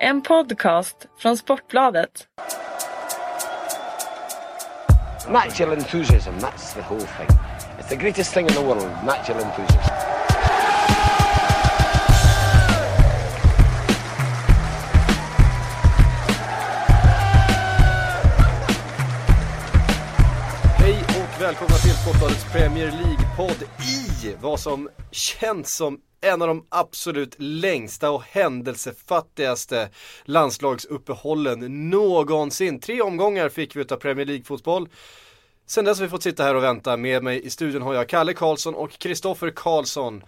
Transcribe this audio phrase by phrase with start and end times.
[0.00, 2.28] En podcast från Sportbladet.
[5.28, 7.28] Natural enthusiasm, that's the whole thing.
[7.78, 9.94] It's the greatest thing in the world, natural enthusiasm.
[20.78, 26.66] Hej och välkomna till Sportbladets Premier League-podd i vad som känns som en av de
[26.68, 29.88] absolut längsta och händelsefattigaste
[30.24, 32.80] landslagsuppehållen någonsin.
[32.80, 34.88] Tre omgångar fick vi utav Premier League-fotboll.
[35.66, 36.96] Sen dess har vi fått sitta här och vänta.
[36.96, 40.22] Med mig i studion har jag Kalle Karlsson och Kristoffer Karlsson.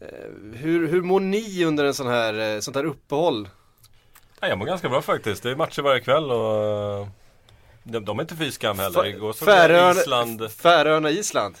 [0.00, 0.08] Eh,
[0.52, 3.48] Hur, hur mår ni under en sån här, eh, sånt här uppehåll?
[4.40, 5.42] Ja, jag mår ganska bra faktiskt.
[5.42, 7.08] Det är matcher varje kväll och eh,
[7.82, 9.06] de, de är inte fy skam heller.
[9.06, 10.50] Igår jag Färöarna, Island.
[10.50, 11.54] Färöarna, Island.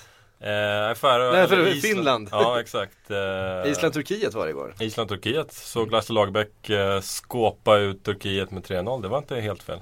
[0.44, 2.28] Eh, Färö, Nej, för- eller Finland.
[2.32, 3.10] Ja, exakt.
[3.10, 4.74] Eh, Island, Turkiet var det igår.
[4.80, 5.52] Island, Turkiet.
[5.52, 9.02] Såg Lasse Lagerbäck eh, skåpa ut Turkiet med 3-0.
[9.02, 9.80] Det var inte helt fel.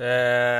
[0.00, 0.04] Eh,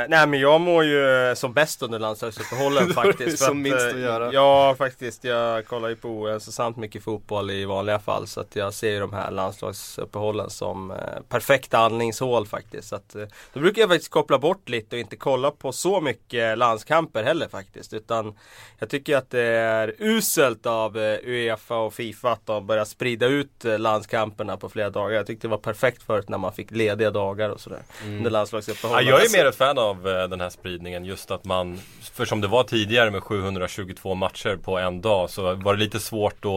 [0.09, 3.39] nej men jag mår ju som bäst under landslagsuppehållen faktiskt.
[3.45, 4.33] som minst eh, att göra.
[4.33, 8.27] Ja faktiskt, jag kollar ju på ointressant mycket fotboll i vanliga fall.
[8.27, 10.97] Så att jag ser ju de här landslagsuppehållen som eh,
[11.29, 12.89] perfekta andningshål faktiskt.
[12.89, 16.01] Så att, eh, då brukar jag faktiskt koppla bort lite och inte kolla på så
[16.01, 17.93] mycket landskamper heller faktiskt.
[17.93, 18.35] Utan
[18.79, 23.27] jag tycker att det är uselt av eh, Uefa och Fifa att de börjar sprida
[23.27, 25.11] ut eh, landskamperna på flera dagar.
[25.17, 27.83] Jag tyckte det var perfekt förut när man fick lediga dagar och sådär.
[28.03, 28.17] Mm.
[28.17, 29.07] Under Ja, landslagsuppehållen.
[29.09, 31.05] är Alltså- mer ett fan av eh, den här spridningen.
[31.05, 31.79] Just att man,
[32.13, 36.01] för som det var tidigare med 722 matcher på en dag så var det lite
[36.01, 36.51] svårt att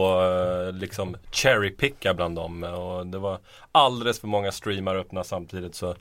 [0.68, 2.62] eh, liksom cherrypicka bland dem.
[2.64, 3.38] Och det var
[3.72, 5.74] alldeles för många streamar öppna samtidigt.
[5.74, 5.94] Så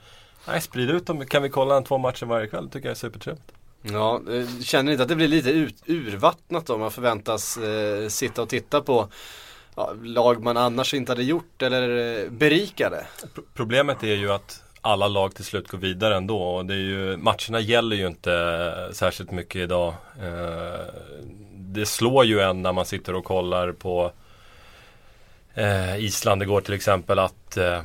[0.47, 1.25] nej, sprid ut dem.
[1.25, 2.69] Kan vi kolla en två matcher varje kväll?
[2.69, 3.51] tycker jag är supertrevligt.
[3.83, 6.77] Ja, eh, känner inte att det blir lite ut, urvattnat då?
[6.77, 9.09] Man förväntas eh, sitta och titta på
[9.75, 13.05] ja, lag man annars inte hade gjort eller berikade.
[13.35, 16.41] Pro- Problemet är ju att alla lag till slut går vidare ändå.
[16.41, 19.93] Och det är ju, matcherna gäller ju inte särskilt mycket idag.
[20.21, 20.79] Eh,
[21.53, 24.11] det slår ju en när man sitter och kollar på
[25.53, 27.83] eh, Island igår till exempel att eh,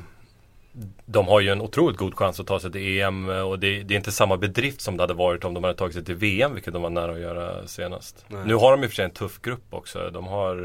[1.07, 3.95] de har ju en otroligt god chans att ta sig till EM och det, det
[3.95, 6.55] är inte samma bedrift som det hade varit om de hade tagit sig till VM
[6.55, 8.25] vilket de var nära att göra senast.
[8.29, 8.41] Nej.
[8.47, 10.11] Nu har de i och för sig en tuff grupp också.
[10.11, 10.57] De har,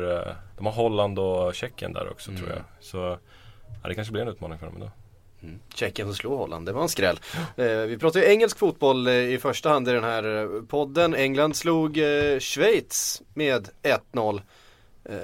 [0.57, 2.59] de har Holland och Tjeckien där också tror jag.
[2.81, 3.17] Så
[3.83, 4.91] ja, det kanske blir en utmaning för dem idag.
[5.75, 7.19] Tjeckien som slår Holland, det var en skräll.
[7.57, 11.15] Eh, vi pratar ju engelsk fotboll eh, i första hand i den här eh, podden.
[11.15, 13.69] England slog eh, Schweiz med
[14.13, 14.41] 1-0.
[15.05, 15.15] Eh,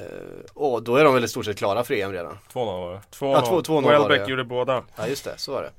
[0.54, 2.38] och då är de väl i stort sett klara för EM redan.
[2.54, 3.02] 2-0 var det.
[3.18, 3.32] 2-0.
[3.32, 4.30] Ja, två- 2-0 var det, Welbeck ja.
[4.30, 4.84] gjorde båda.
[4.96, 5.72] Ja just det, så var det.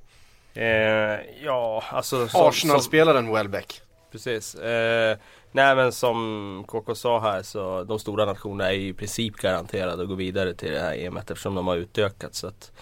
[0.61, 3.83] Eh, ja, alltså Arsenal-spelaren Welbeck.
[4.13, 4.55] Precis.
[4.55, 5.17] Eh,
[5.53, 10.03] nej men som KK sa här så de stora nationerna är ju i princip garanterade
[10.03, 12.35] att gå vidare till det här EMet eftersom de har utökat.
[12.35, 12.73] Så att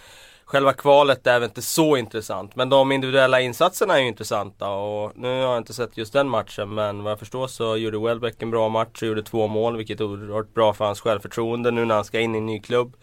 [0.48, 5.12] Själva kvalet är väl inte så intressant men de individuella insatserna är ju intressanta och
[5.16, 8.42] nu har jag inte sett just den matchen men vad jag förstår så gjorde Welbeck
[8.42, 11.84] en bra match och gjorde två mål vilket är oerhört bra för hans självförtroende nu
[11.84, 12.96] när han ska in i en ny klubb.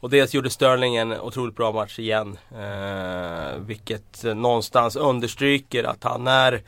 [0.00, 2.38] Och dels gjorde Sterling en otroligt bra match igen.
[2.50, 6.62] Eh, vilket någonstans understryker att han är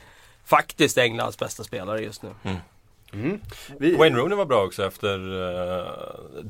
[0.45, 2.29] faktiskt Englands bästa spelare just nu.
[2.43, 2.57] Mm.
[3.77, 5.87] Vi, Wayne Rooney var bra också efter uh,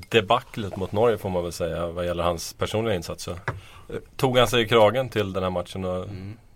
[0.09, 3.33] debaclet mot Norge får man väl säga vad gäller hans personliga insatser.
[3.89, 6.05] Eh, Tog han sig i kragen till den här matchen och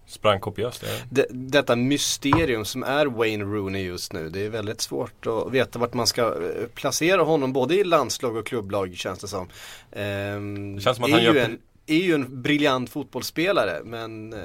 [0.07, 0.84] sprang kopiöst.
[1.09, 4.29] Det, detta mysterium som är Wayne Rooney just nu.
[4.29, 8.35] Det är väldigt svårt att veta vart man ska eh, placera honom både i landslag
[8.35, 9.47] och klubblag känns det som.
[9.91, 14.39] Ehm, Det känns som att han gör- en, är ju en briljant fotbollsspelare men eh,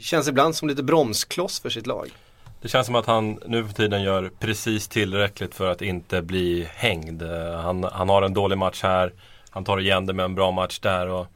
[0.00, 2.10] känns ibland som lite bromskloss för sitt lag.
[2.64, 6.68] Det känns som att han nu för tiden gör precis tillräckligt för att inte bli
[6.74, 7.22] hängd.
[7.62, 9.12] Han, han har en dålig match här.
[9.50, 11.08] Han tar igen det med en bra match där.
[11.08, 11.26] Och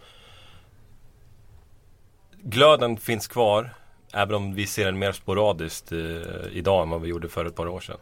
[2.43, 3.75] glöden finns kvar.
[4.13, 5.99] Även om vi ser den mer sporadiskt eh,
[6.53, 7.99] idag än vad vi gjorde för ett par år sedan.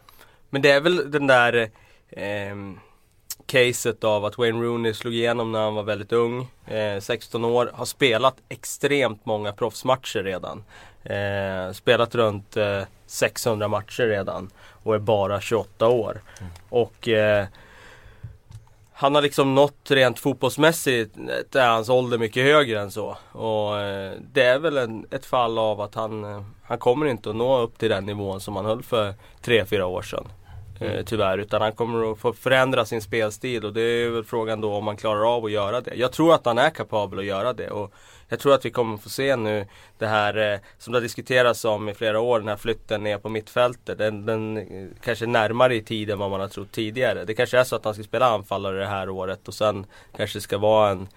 [0.49, 1.69] Men det är väl den där
[2.09, 2.55] eh,
[3.45, 6.47] caset av att Wayne Rooney slog igenom när han var väldigt ung.
[6.67, 10.63] Eh, 16 år, har spelat extremt många proffsmatcher redan.
[11.09, 14.49] Eh, spelat runt eh, 600 matcher redan
[14.83, 16.21] och är bara 28 år.
[16.69, 17.45] Och eh,
[18.93, 21.15] han har liksom nått rent fotbollsmässigt
[21.55, 23.17] är hans ålder mycket högre än så.
[23.31, 27.29] Och eh, det är väl en, ett fall av att han, eh, han kommer inte
[27.29, 29.13] att nå upp till den nivån som han höll för
[29.43, 30.27] 3-4 år sedan.
[30.79, 34.61] Eh, tyvärr, utan han kommer att få förändra sin spelstil och det är väl frågan
[34.61, 35.95] då om han klarar av att göra det.
[35.95, 37.93] Jag tror att han är kapabel att göra det och
[38.29, 39.65] jag tror att vi kommer få se nu
[39.97, 43.17] det här eh, som det har diskuterats om i flera år, den här flytten ner
[43.17, 43.97] på mittfältet.
[43.97, 47.25] Den, den eh, kanske är närmare i tid än vad man har trott tidigare.
[47.25, 49.85] Det kanske är så att han ska spela anfallare det här året och sen
[50.15, 51.07] kanske ska vara en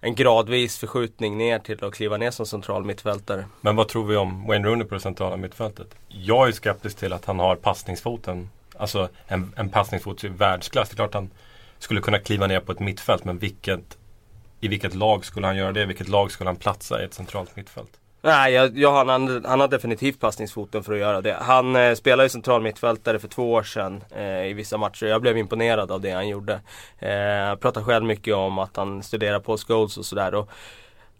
[0.00, 3.44] en gradvis förskjutning ner till att kliva ner som central mittfältare.
[3.60, 5.94] Men vad tror vi om Wayne Rooney på det centrala mittfältet?
[6.08, 8.50] Jag är skeptisk till att han har passningsfoten.
[8.78, 10.88] Alltså en, en passningsfot i världsklass.
[10.88, 11.30] Det är klart han
[11.78, 13.98] skulle kunna kliva ner på ett mittfält men vilket,
[14.60, 15.86] i vilket lag skulle han göra det?
[15.86, 17.90] Vilket lag skulle han platsa i ett centralt mittfält?
[18.26, 21.36] Nej, jag, jag, han, han har definitivt passningsfoten för att göra det.
[21.40, 25.06] Han eh, spelade ju central mittfältare för två år sedan eh, i vissa matcher.
[25.06, 26.52] Jag blev imponerad av det han gjorde.
[26.98, 30.44] Eh, pratar själv mycket om att han studerar på Scholes och sådär.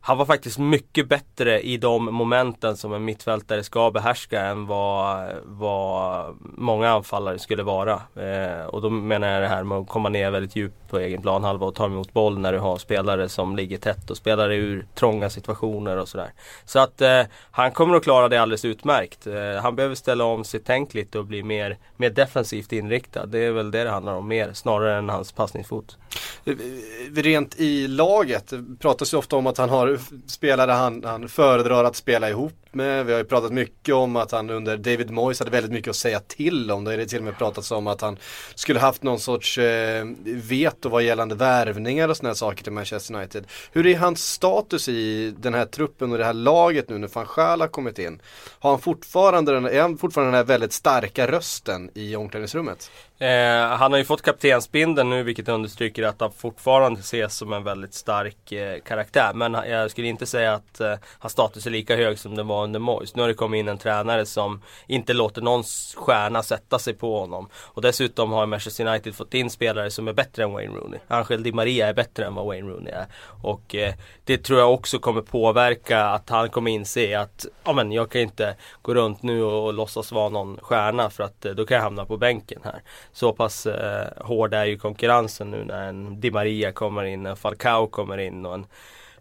[0.07, 5.31] Han var faktiskt mycket bättre i de momenten som en mittfältare ska behärska än vad,
[5.45, 7.93] vad många anfallare skulle vara.
[8.15, 11.23] Eh, och då menar jag det här med att komma ner väldigt djupt på egen
[11.23, 14.87] planhalva och ta emot boll när du har spelare som ligger tätt och spelare ur
[14.95, 16.33] trånga situationer och sådär.
[16.65, 19.27] Så att eh, han kommer att klara det alldeles utmärkt.
[19.27, 23.27] Eh, han behöver ställa om sitt tänk lite och bli mer, mer defensivt inriktad.
[23.27, 25.97] Det är väl det det handlar om mer, snarare än hans passningsfot.
[26.45, 29.96] Eh, eh, rent i laget pratas ju ofta om att han har
[30.27, 33.07] spelare han, han föredrar att spela ihop med.
[33.07, 35.97] Vi har ju pratat mycket om att han under David Moyes hade väldigt mycket att
[35.97, 36.85] säga till om.
[36.85, 38.19] Det är det till och med pratats om att han
[38.55, 43.45] skulle haft någon sorts eh, veto vad gällande värvningar och sådana saker till Manchester United.
[43.73, 47.27] Hur är hans status i den här truppen och det här laget nu när van
[47.27, 48.21] Schaal har kommit in?
[48.59, 52.91] Har han fortfarande den, är han fortfarande den här väldigt starka rösten i omklädningsrummet?
[53.19, 57.65] Eh, han har ju fått kaptensbindeln nu vilket understryker att han fortfarande ses som en
[57.65, 59.33] väldigt stark eh, karaktär.
[59.35, 62.66] Men jag skulle inte säga att eh, hans status är lika hög som den var
[62.67, 63.15] under Moyes.
[63.15, 65.63] Nu har det kommit in en tränare som inte låter någon
[65.97, 67.49] stjärna sätta sig på honom.
[67.55, 71.01] Och dessutom har Manchester United fått in spelare som är bättre än Wayne Rooney.
[71.09, 73.07] Angel Di Maria är bättre än vad Wayne Rooney är.
[73.43, 77.93] Och eh, det tror jag också kommer påverka att han kommer inse att ja, men
[77.93, 81.53] jag kan inte gå runt nu och, och låtsas vara någon stjärna för att eh,
[81.53, 82.83] då kan jag hamna på bänken här.
[83.13, 87.37] Så pass eh, hård är ju konkurrensen nu när en Di Maria kommer in, en
[87.37, 88.67] Falcao kommer in och en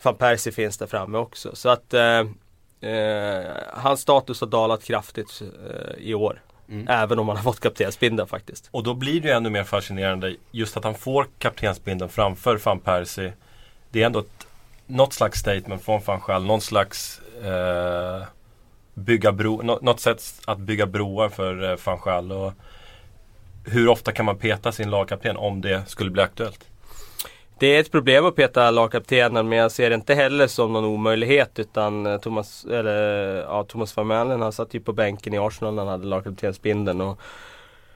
[0.04, 1.56] van Persie finns där framme också.
[1.56, 2.24] Så att eh,
[2.86, 6.42] eh, hans status har dalat kraftigt eh, i år.
[6.70, 6.88] Mm.
[6.90, 8.70] Även om han har fått kaptensbindeln faktiskt.
[8.72, 12.80] Och då blir det ju ännu mer fascinerande just att han får kaptensbindeln framför van
[12.80, 13.34] Persie.
[13.90, 14.48] Det är ändå ett,
[14.88, 18.28] något slags statement från van Schaal, någon slags eh,
[18.94, 22.32] bygga bro, något sätt att bygga broar för eh, van Schaal.
[22.32, 22.54] Och
[23.66, 26.66] hur ofta kan man peta sin lagkapten om det skulle bli aktuellt?
[27.60, 30.86] Det är ett problem att peta lagkaptenen men jag ser det inte heller som någon
[30.86, 35.74] omöjlighet utan eh, Thomas, eller, ja, Thomas Vermaelen han satt ju på bänken i Arsenal
[35.74, 37.02] när han hade lagkaptensbindeln.
[37.02, 37.20] Och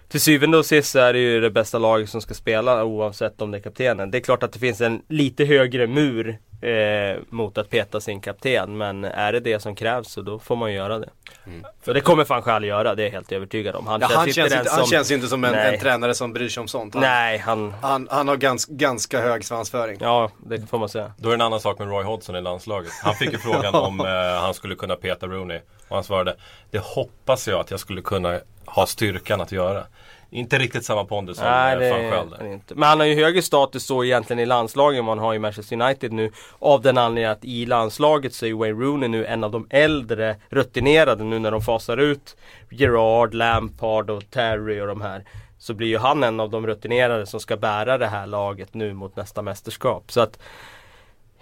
[0.09, 3.41] till syvende och sist så är det ju det bästa laget som ska spela oavsett
[3.41, 4.11] om det är kaptenen.
[4.11, 8.21] Det är klart att det finns en lite högre mur eh, mot att peta sin
[8.21, 8.77] kapten.
[8.77, 11.09] Men är det det som krävs så då får man göra det.
[11.45, 11.65] Mm.
[11.81, 13.87] För det kommer fan själv göra, det är jag helt övertygad om.
[13.87, 16.33] Han, ja, känns, han, känns inte, som, han känns inte som en, en, tränare som
[16.33, 16.93] bryr sig om sånt.
[16.93, 17.73] Han, nej, han...
[17.81, 19.97] Han, han har gans, ganska hög svansföring.
[20.01, 21.13] Ja, det får man säga.
[21.17, 22.91] Då är det en annan sak med Roy Hodgson i landslaget.
[23.03, 25.59] Han fick ju frågan om eh, han skulle kunna peta Rooney.
[25.87, 26.35] Och han svarade,
[26.71, 29.83] det hoppas jag att jag skulle kunna ha styrkan att göra.
[30.31, 32.51] Inte riktigt samma pondus som Nej, eh, det van Schaal.
[32.51, 32.75] Inte.
[32.75, 35.39] Men han har ju högre status så egentligen i landslaget än vad han har i
[35.39, 36.31] Manchester United nu.
[36.59, 40.35] Av den anledningen att i landslaget så är Wayne Rooney nu en av de äldre
[40.49, 42.35] rutinerade nu när de fasar ut
[42.69, 45.23] Gerard, Lampard och Terry och de här.
[45.57, 48.93] Så blir ju han en av de rutinerade som ska bära det här laget nu
[48.93, 50.11] mot nästa mästerskap.
[50.11, 50.39] Så att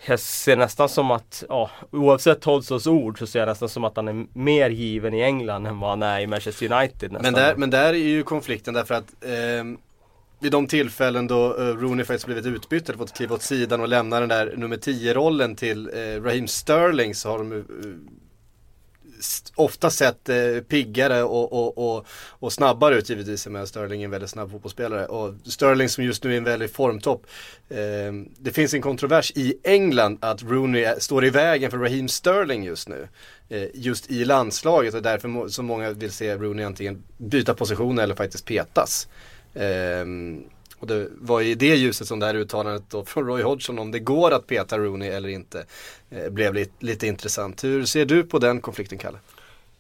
[0.06, 3.96] jag ser nästan som att, ja, oavsett Hodgsons ord så ser jag nästan som att
[3.96, 7.12] han är mer given i England än vad han är i Manchester United.
[7.12, 7.34] Nästan.
[7.34, 9.64] Men där, men där är ju konflikten därför att eh,
[10.40, 13.88] vid de tillfällen då uh, Rooney faktiskt blivit utbytt eller fått kliva åt sidan och
[13.88, 17.64] lämna den där nummer 10-rollen till eh, Raheem Sterling så har de uh,
[19.56, 23.48] ofta sett eh, piggare och, och, och, och, snabbare ut givetvis.
[23.48, 25.06] Men Sterling är en väldigt snabb fotbollsspelare.
[25.06, 27.26] Och Sterling som just nu är en väldigt formtopp.
[27.70, 27.78] Eh,
[28.38, 32.90] det finns en kontrovers i England att Rooney står i vägen för Raheem Sterling just
[32.90, 33.08] nu.
[33.50, 38.16] Eh, just i landslaget och därför så många vill se Rooney antingen byta position eller
[38.16, 39.08] faktiskt petas.
[39.54, 40.06] Eh,
[40.80, 43.92] och det var i det ljuset som det här uttalandet då från Roy Hodgson om
[43.92, 45.66] det går att peta Rooney eller inte
[46.10, 47.64] eh, blev lite, lite intressant.
[47.64, 49.18] Hur ser du på den konflikten Kalle?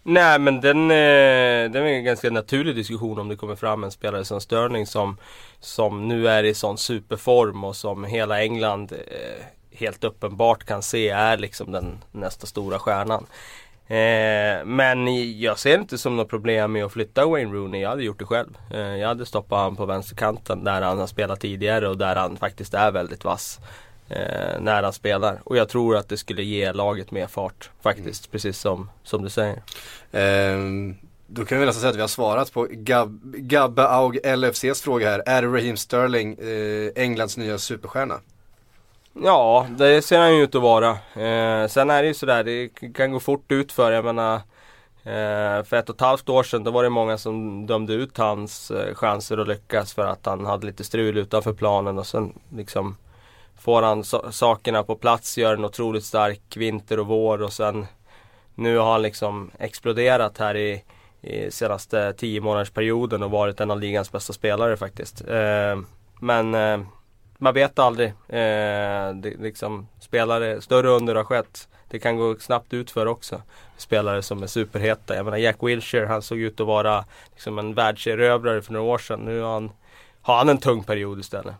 [0.03, 3.91] Nej men den, eh, den är en ganska naturlig diskussion om det kommer fram en
[3.91, 5.17] spelare som Sterling som,
[5.59, 11.09] som nu är i sån superform och som hela England eh, helt uppenbart kan se
[11.09, 13.25] är liksom den nästa stora stjärnan.
[13.87, 15.07] Eh, men
[15.39, 17.81] jag ser inte som något problem med att flytta Wayne Rooney.
[17.81, 18.57] Jag hade gjort det själv.
[18.71, 22.37] Eh, jag hade stoppat honom på vänsterkanten där han har spelat tidigare och där han
[22.37, 23.59] faktiskt är väldigt vass.
[24.09, 25.41] Eh, när han spelar.
[25.43, 28.25] Och jag tror att det skulle ge laget mer fart faktiskt.
[28.25, 28.31] Mm.
[28.31, 29.63] Precis som, som du säger.
[30.11, 30.95] Ehm,
[31.27, 35.09] då kan vi nästan säga att vi har svarat på Gab Gabbe Aug LFCs fråga
[35.09, 35.23] här.
[35.25, 38.19] Är Raheem Sterling eh, Englands nya superstjärna?
[39.23, 40.89] Ja, det ser han ju ut att vara.
[41.13, 44.35] Eh, sen är det ju sådär, det kan gå fort ut för Jag menar,
[45.03, 48.17] eh, för ett och ett halvt år sedan då var det många som dömde ut
[48.17, 52.33] hans eh, chanser att lyckas för att han hade lite strul utanför planen och sen
[52.55, 52.97] liksom
[53.59, 57.85] får han so sakerna på plats, gör en otroligt stark vinter och vår och sen
[58.55, 60.83] nu har han liksom exploderat här i,
[61.21, 65.21] i senaste tio månadersperioden och varit en av ligans bästa spelare faktiskt.
[65.27, 65.79] Eh,
[66.19, 66.79] men eh,
[67.37, 68.07] man vet aldrig.
[68.27, 71.67] Eh, det, liksom, spelare, större under har skett.
[71.89, 73.41] Det kan gå snabbt ut för också.
[73.77, 75.15] Spelare som är superheta.
[75.15, 78.97] Jag menar Jack Wilshere, han såg ut att vara liksom en världserövrare för några år
[78.97, 79.19] sedan.
[79.19, 79.71] Nu har han,
[80.21, 81.55] har han en tung period istället.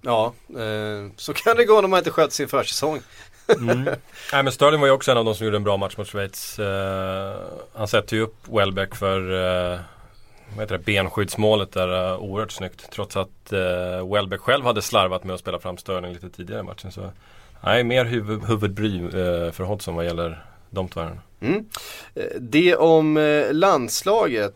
[0.00, 3.00] Ja, eh, så kan det gå när man inte sköter sin försäsong.
[3.48, 3.84] Mm.
[4.32, 6.08] Nej men Sterling var ju också en av de som gjorde en bra match mot
[6.08, 6.58] Schweiz.
[6.58, 7.36] Eh,
[7.74, 9.32] han sätter ju upp Welbeck för
[9.72, 9.78] eh,
[10.56, 12.90] vad heter det, benskyddsmålet där uh, oerhört snyggt.
[12.90, 16.64] Trots att uh, Welbeck själv hade slarvat med att spela fram störning lite tidigare i
[16.64, 16.92] matchen.
[16.92, 17.10] Så
[17.64, 21.00] nej, mer huvud, huvudbry uh, för Hodgson vad gäller de två
[21.40, 21.64] mm.
[22.40, 23.18] Det om
[23.52, 24.54] landslaget.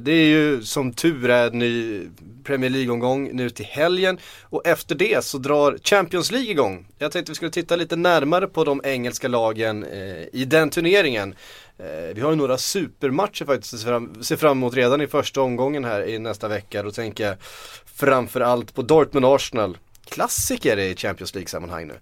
[0.00, 2.02] Det är ju som tur är en ny
[2.44, 4.18] Premier League-omgång nu till helgen.
[4.42, 6.86] Och efter det så drar Champions League igång.
[6.98, 9.84] Jag tänkte vi skulle titta lite närmare på de engelska lagen
[10.32, 11.34] i den turneringen.
[11.78, 15.06] Eh, vi har ju några supermatcher faktiskt att se fram, se fram emot redan i
[15.06, 16.82] första omgången här i nästa vecka.
[16.82, 17.36] Då tänker jag
[17.84, 19.78] framförallt på Dortmund-Arsenal.
[20.04, 21.94] Klassiker i Champions League-sammanhang nu.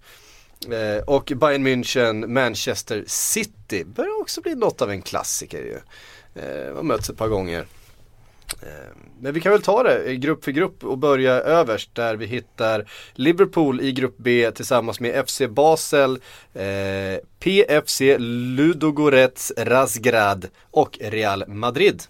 [0.77, 5.79] Eh, och Bayern München, Manchester City börjar också bli något av en klassiker ju.
[6.41, 7.65] Eh, har mötts ett par gånger.
[8.61, 8.67] Eh,
[9.19, 12.85] men vi kan väl ta det grupp för grupp och börja överst där vi hittar
[13.13, 16.19] Liverpool i grupp B tillsammans med FC Basel,
[16.53, 16.63] eh,
[17.39, 22.03] PFC Ludogorets Razgrad och Real Madrid.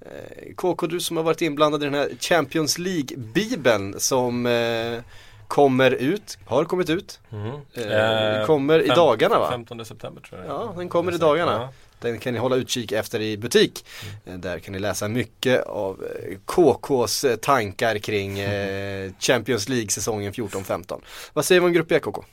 [0.00, 5.02] Eh, KK, du som har varit inblandad i den här Champions League-bibeln som eh,
[5.48, 7.20] kommer ut, har kommit ut.
[7.32, 8.40] Mm.
[8.40, 9.50] Eh, kommer i dagarna va?
[9.50, 10.50] 15 september tror jag.
[10.50, 11.68] Ja, den kommer i dagarna.
[12.04, 13.84] Den kan ni hålla utkik efter i butik.
[14.26, 14.40] Mm.
[14.40, 18.36] Där kan ni läsa mycket av eh, KKs eh, tankar kring
[19.20, 21.00] Champions League-säsongen 14-15.
[21.32, 22.24] Vad säger vi om Grupp B KK?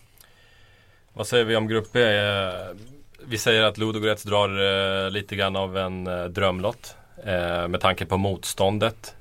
[1.14, 2.00] Vad säger vi om Grupp B?
[3.26, 6.96] Vi säger att Ludogorets drar lite grann av en drömlott.
[7.70, 9.16] Med tanke på motståndet.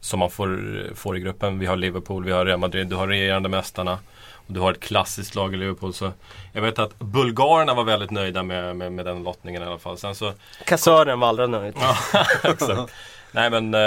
[0.00, 1.58] som man får, får i gruppen.
[1.58, 3.98] Vi har Liverpool, vi har Real Madrid, du har regerande mästarna.
[4.46, 5.94] Du har ett klassiskt lag i Liverpool.
[5.94, 6.12] Så
[6.52, 9.98] jag vet att bulgarerna var väldigt nöjda med, med, med den lottningen i alla fall.
[9.98, 10.32] Sen så...
[10.64, 11.74] Kassören var aldrig nöjd.
[11.80, 11.96] ja,
[12.50, 12.92] exakt.
[13.36, 13.80] Nej men eh,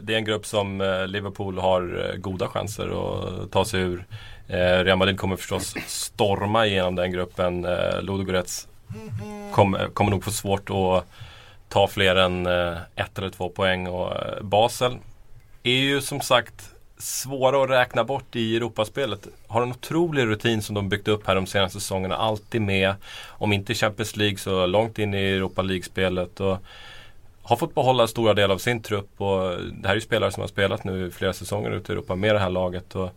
[0.00, 4.04] det är en grupp som eh, Liverpool har eh, goda chanser att ta sig ur.
[4.48, 7.64] Real Madrid kommer förstås storma igenom den gruppen.
[7.64, 8.68] Eh, Ludogorets
[9.52, 11.04] kom, kommer nog få svårt att
[11.68, 12.46] ta fler än
[12.96, 13.86] ett eller två poäng.
[13.86, 14.96] Och Basel
[15.62, 19.28] är ju som sagt svåra att räkna bort i Europaspelet.
[19.46, 22.16] Har en otrolig rutin som de byggt upp här de senaste säsongerna.
[22.16, 22.94] Alltid med,
[23.28, 26.40] om inte Champions League så långt in i Europa League-spelet.
[26.40, 26.58] Och
[27.42, 29.20] har fått behålla stora delar av sin trupp.
[29.20, 29.40] Och
[29.72, 32.34] det här är ju spelare som har spelat nu flera säsonger ute i Europa med
[32.34, 32.94] det här laget.
[32.94, 33.10] Och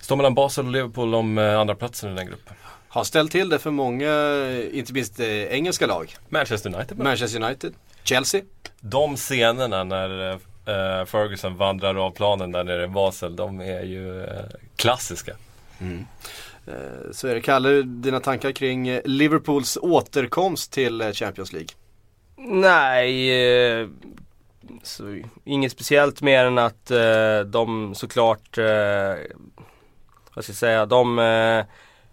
[0.00, 2.54] står mellan Basel och Liverpool om eh, andra platsen i den gruppen.
[2.88, 4.12] Har ställt till det för många,
[4.72, 6.16] inte minst eh, engelska lag.
[6.28, 6.98] Manchester United.
[6.98, 7.74] Manchester United.
[8.02, 8.42] Chelsea.
[8.80, 13.82] De scenerna när eh, uh, Ferguson vandrar av planen där nere i Basel, de är
[13.82, 14.26] ju uh,
[14.76, 15.36] klassiska.
[15.80, 16.06] Mm.
[16.68, 17.40] Uh, så är det.
[17.40, 21.68] Kalle, dina tankar kring Liverpools återkomst till Champions League?
[22.36, 23.88] Nej,
[24.82, 26.90] så, inget speciellt mer än att
[27.46, 28.58] de såklart,
[30.34, 31.18] vad ska jag säga, de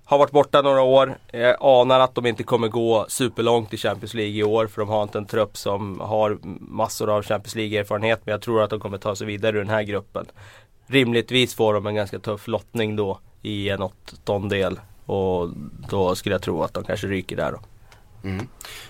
[0.10, 1.18] har varit borta några år.
[1.32, 4.90] Jag anar att de inte kommer gå superlångt i Champions League i år för de
[4.90, 8.22] har inte en trupp som har massor av Champions League-erfarenhet.
[8.26, 10.26] Men jag tror att de kommer ta sig vidare ur den här gruppen.
[10.88, 14.80] Rimligtvis får de en ganska tuff lottning då i en åttondel.
[15.06, 15.50] Och
[15.90, 17.60] då skulle jag tro att de kanske ryker där då.
[18.30, 18.48] Mm.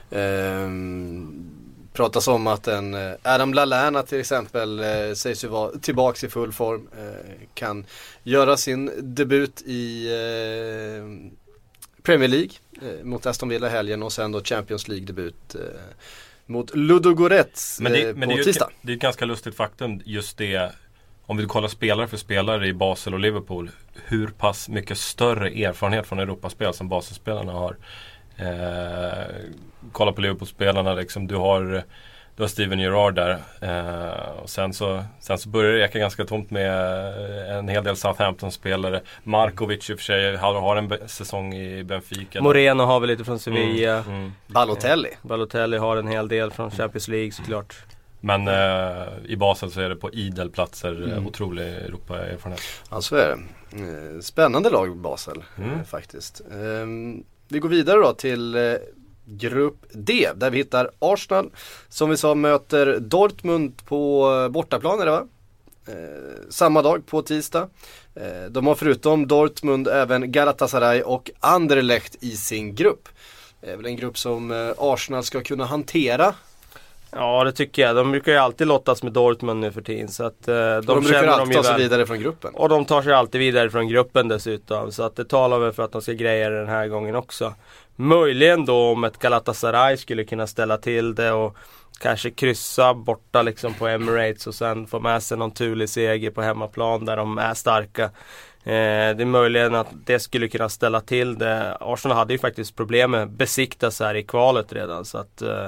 [0.09, 1.58] Um
[1.93, 6.29] pratas om att en eh, Adam Lallana till exempel eh, sägs ju vara tillbaks i
[6.29, 6.89] full form.
[6.97, 7.85] Eh, kan
[8.23, 10.07] göra sin debut i
[12.03, 12.49] Premier League
[13.03, 15.55] mot Aston Villa helgen och sen då Champions League-debut
[16.45, 18.65] mot Ludogorets men det, men på det tisdag.
[18.65, 20.71] Ett, det är ett ganska lustigt faktum just det
[21.29, 23.71] om vi kollar spelare för spelare i Basel och Liverpool.
[24.05, 27.77] Hur pass mycket större erfarenhet från Europaspel som Baselspelarna har.
[28.39, 29.25] Eh,
[29.91, 31.27] kolla på Liverpool-spelarna liksom.
[31.27, 31.61] Du har,
[32.35, 33.37] du har Steven Gerrard där.
[33.61, 36.71] Eh, och sen så, sen så börjar det eka ganska tomt med
[37.57, 39.01] en hel del Southampton-spelare.
[39.23, 42.41] Markovic i och för sig har, har en säsong i Benfica.
[42.41, 43.97] Moreno har väl lite från Sevilla.
[43.99, 44.33] Mm, mm.
[44.47, 45.09] Balotelli.
[45.21, 47.75] Balotelli har en hel del från Champions League såklart.
[48.21, 51.11] Men eh, i Basel så är det på idel platser Mm.
[51.11, 51.27] mm.
[51.27, 52.61] otrolig Europa-erfarenhet.
[52.91, 53.33] Ja så är det.
[53.83, 55.69] Eh, Spännande lag Basel Mm.
[55.73, 56.41] eh, faktiskt.
[56.51, 58.73] Ehm, vi går vidare då till eh,
[59.25, 61.49] Grupp D där vi hittar Arsenal
[61.89, 65.27] som vi sa möter Dortmund på eh, bortaplan är det va?
[65.87, 67.69] Eh, samma dag på tisdag.
[68.15, 73.09] Eh, de har förutom Dortmund även Galatasaray och Anderlecht i sin grupp.
[73.61, 76.35] Det är väl en grupp som eh, Arsenal ska kunna hantera.
[77.11, 77.95] Ja det tycker jag.
[77.95, 80.07] De brukar ju alltid lottas med Dortmund nu för tiden.
[80.07, 82.55] Så att, eh, de, De, de brukar de alltid ju ta sig vidare från gruppen.
[82.55, 84.91] Och de tar sig alltid vidare från gruppen dessutom.
[84.91, 87.53] Så att det talar väl för att de ska greja det den här gången också.
[87.95, 91.57] Möjligen då om ett Galatasaray skulle kunna ställa till det och
[91.99, 96.41] kanske kryssa borta liksom på Emirates och sen få med sig någon turlig seger på
[96.41, 98.03] hemmaplan där de är starka.
[98.63, 101.77] Eh, det är möjligen att det skulle kunna ställa till det.
[101.79, 105.67] Arsenal hade ju faktiskt problem med Besiktas här i kvalet redan så att eh,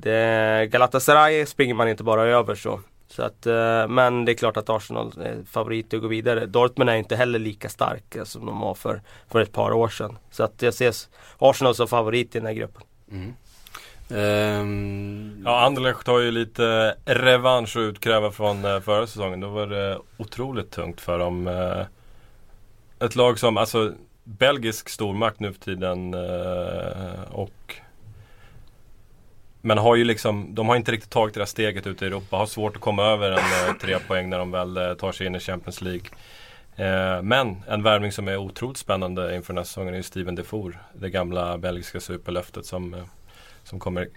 [0.00, 2.80] det, Galatasaray springer man inte bara över så.
[3.08, 6.46] Så att, eh, men det är klart att Arsenal är favorit att gå vidare.
[6.46, 10.18] Dortmund är inte heller lika starka som de var för, för ett par år sedan.
[10.30, 10.94] Så att jag ser
[11.38, 12.82] Arsenal som favorit i den här gruppen.
[14.10, 19.40] Ehm, Ja, Anderlecht har ju lite revansch att utkräva från eh, förra säsongen.
[19.40, 21.46] Då var det otroligt tungt för dem.
[21.46, 21.86] Eh,
[23.06, 23.92] ett lag som, alltså
[24.24, 26.14] belgisk stormakt nu för tiden
[27.30, 27.76] och
[29.66, 32.36] men har ju liksom, de har inte riktigt tagit det där steget ut i Europa.
[32.36, 35.26] Har svårt att komma över en eh, tre poäng när de väl eh, tar sig
[35.26, 36.08] in i Champions League.
[36.76, 40.78] Eh, men en värvning som är otroligt spännande inför nästa säsong är ju Steven Defour.
[40.92, 42.96] Det gamla belgiska superlöftet som,
[43.62, 44.08] som kommer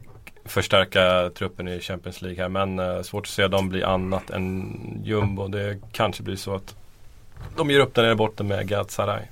[0.46, 2.50] förstärka truppen i Champions League här.
[2.50, 5.48] Men svårt att se dem bli annat än jumbo.
[5.48, 6.76] Det kanske blir så att
[7.58, 9.24] de ger upp där nere borta med Galatasaray.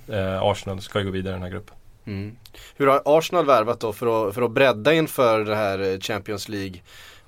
[0.42, 1.75] Arsenal ska ju gå vidare i den här gruppen.
[2.08, 2.36] Mm.
[2.76, 6.82] Hur har Arsenal värvat då för att, för att bredda inför det här Champions League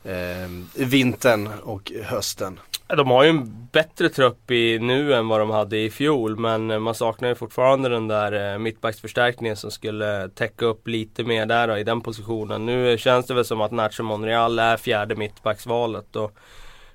[0.04, 0.50] eh,
[0.86, 2.60] vintern och hösten?
[2.88, 6.82] De har ju en bättre trupp i nu än vad de hade i fjol men
[6.82, 11.68] man saknar ju fortfarande den där eh, mittbacksförstärkningen som skulle täcka upp lite mer där
[11.68, 12.66] då, i den positionen.
[12.66, 16.38] Nu känns det väl som att Nacho Monreal är fjärde mittbacksvalet och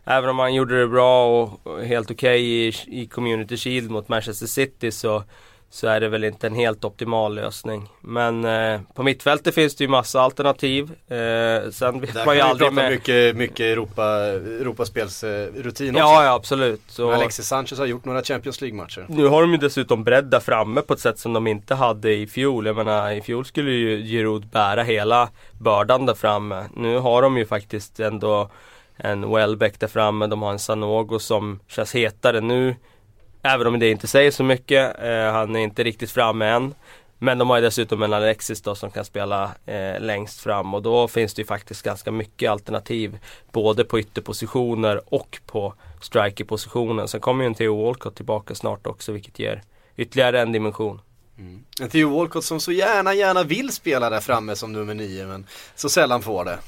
[0.04, 4.46] Även om han gjorde det bra och helt okej i, i Community Shield mot Manchester
[4.46, 5.22] City så
[5.72, 7.88] så är det väl inte en helt optimal lösning.
[8.00, 10.90] Men eh, på mittfältet finns det ju massa alternativ.
[11.08, 12.90] Eh, sen vet Där man ju kan aldrig med...
[12.90, 15.98] mycket, mycket Europa, Europaspelsrutin också.
[15.98, 16.80] Ja, ja absolut.
[16.86, 17.06] Så...
[17.06, 19.06] Men Alexis Sanchez har gjort några Champions League-matcher.
[19.08, 22.12] Nu har de ju dessutom bredd där framme på ett sätt som de inte hade
[22.14, 22.66] i fjol.
[22.66, 25.28] Jag menar i fjol skulle ju Giroud bära hela
[25.60, 26.64] bördan där framme.
[26.76, 28.50] Nu har de ju faktiskt ändå
[28.96, 30.26] en Welbeck där framme.
[30.26, 32.74] De har en Sanogo som känns hetare nu.
[33.42, 35.02] Även om det inte säger så mycket.
[35.02, 36.74] Eh, han är inte riktigt framme än.
[37.18, 40.82] Men de har ju dessutom en Alexis då som kan spela eh, längst fram och
[40.82, 43.18] då finns det ju faktiskt ganska mycket alternativ.
[43.52, 47.08] Både på ytterpositioner och på strikerpositionen.
[47.08, 49.62] Sen kommer ju en Theo Walcott tillbaka snart också vilket ger
[49.96, 51.00] ytterligare en dimension.
[51.80, 55.46] En Theo Walcott som så gärna, gärna vill spela där framme som nummer nio men
[55.74, 56.58] så sällan får det.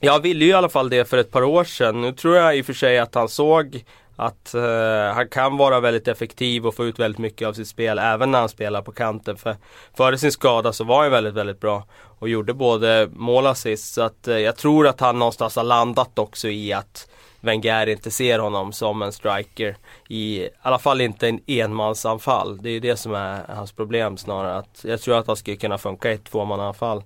[0.00, 2.00] Jag ville ju i alla fall det för ett par år sedan.
[2.00, 3.84] Nu tror jag i och för sig att han såg
[4.16, 7.98] att eh, han kan vara väldigt effektiv och få ut väldigt mycket av sitt spel
[7.98, 9.36] även när han spelar på kanten.
[9.36, 9.56] För
[9.96, 11.84] före sin skada så var han väldigt, väldigt bra
[12.18, 13.94] och gjorde både mål och assist.
[13.94, 17.08] Så att eh, jag tror att han någonstans har landat också i att
[17.40, 19.76] Wenger inte ser honom som en striker.
[20.08, 22.62] I, i alla fall inte en enmansanfall.
[22.62, 24.56] Det är ju det som är hans problem snarare.
[24.56, 27.02] Att jag tror att han skulle kunna funka i ett tvåmannaanfall.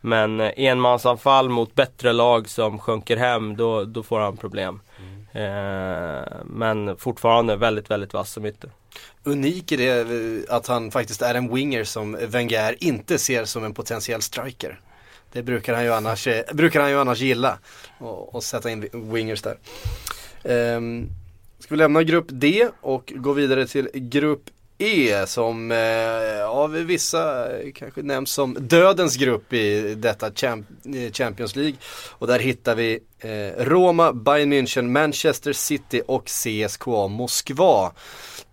[0.00, 4.80] Men eh, enmansanfall mot bättre lag som sjunker hem, då, då får han problem.
[4.98, 5.19] Mm.
[5.32, 8.70] Eh, men fortfarande väldigt, väldigt vass som ytter.
[9.24, 13.64] Unik i det eh, att han faktiskt är en winger som Wenger inte ser som
[13.64, 14.80] en potentiell striker.
[15.32, 17.58] Det brukar han ju annars, eh, brukar han ju annars gilla.
[17.98, 19.56] Och, och sätta in wingers där.
[20.44, 21.08] Ehm,
[21.58, 27.52] ska vi lämna grupp D och gå vidare till grupp E som eh, av vissa
[27.58, 30.66] eh, kanske nämns som dödens grupp i detta champ
[31.12, 31.76] Champions League.
[32.10, 37.92] Och där hittar vi eh, Roma, Bayern München, Manchester City och CSKA Moskva.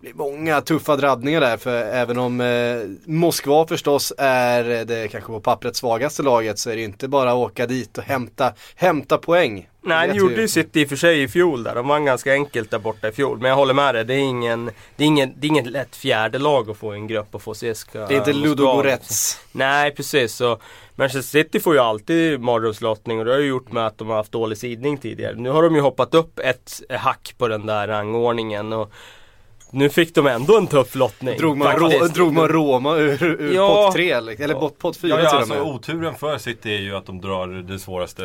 [0.00, 5.40] blir många tuffa drabbningar där för även om eh, Moskva förstås är det kanske på
[5.40, 9.68] pappret svagaste laget så är det inte bara att åka dit och hämta, hämta poäng.
[9.82, 11.74] Nej, det gjorde ju City i och för sig i fjol där.
[11.74, 13.38] De vann ganska enkelt där borta i fjol.
[13.38, 15.96] Men jag håller med dig, det är ingen, det är ingen, det är ingen lätt
[15.96, 18.32] fjärde lag att få i en grupp och få CSKA Det är inte.
[18.32, 19.40] Ludogorets.
[19.52, 20.34] Nej, precis.
[20.34, 20.58] Så
[20.98, 24.16] Manchester City får ju alltid mardrömslottning och det har ju gjort med att de har
[24.16, 25.34] haft dålig sidning tidigare.
[25.34, 28.92] Nu har de ju hoppat upp ett hack på den där rangordningen och
[29.70, 31.36] nu fick de ändå en tuff lottning.
[31.38, 33.84] Drog man, Rå, drog man Roma ur, ur Ja.
[33.86, 35.62] pott 3 eller pott, pott 4 Ja, ja till och alltså med.
[35.62, 38.22] oturen för City är ju att de drar det svåraste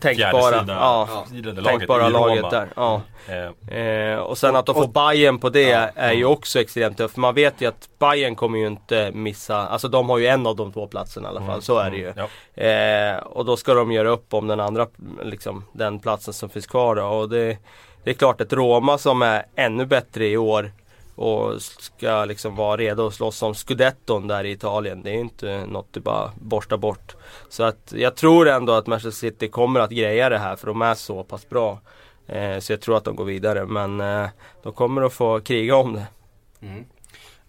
[0.00, 1.08] Tänkbara, ja.
[1.32, 2.50] laget Tänkbara i laget Roma.
[2.50, 2.68] där.
[2.76, 3.00] Ja.
[3.28, 7.16] Eh, Eh, och sen att de får Bayern på det är ju också extremt tufft.
[7.16, 10.56] Man vet ju att Bayern kommer ju inte missa, alltså de har ju en av
[10.56, 12.12] de två platserna i alla fall, så är det ju.
[12.16, 12.62] ja.
[12.62, 14.86] Eh, och då ska de göra upp om den andra,
[15.22, 17.04] liksom den platsen som finns kvar då.
[17.04, 17.58] Och det,
[18.04, 20.72] det är klart ett Roma som är ännu bättre i år
[21.16, 25.02] och ska liksom vara redo att slåss om scudetton där i Italien.
[25.02, 27.16] Det är inte något du bara borstar bort.
[27.48, 30.82] Så att jag tror ändå att Manchester City kommer att greja det här för de
[30.82, 31.78] är så pass bra.
[32.26, 34.28] Eh, så jag tror att de går vidare men eh,
[34.62, 36.06] de kommer att få kriga om det.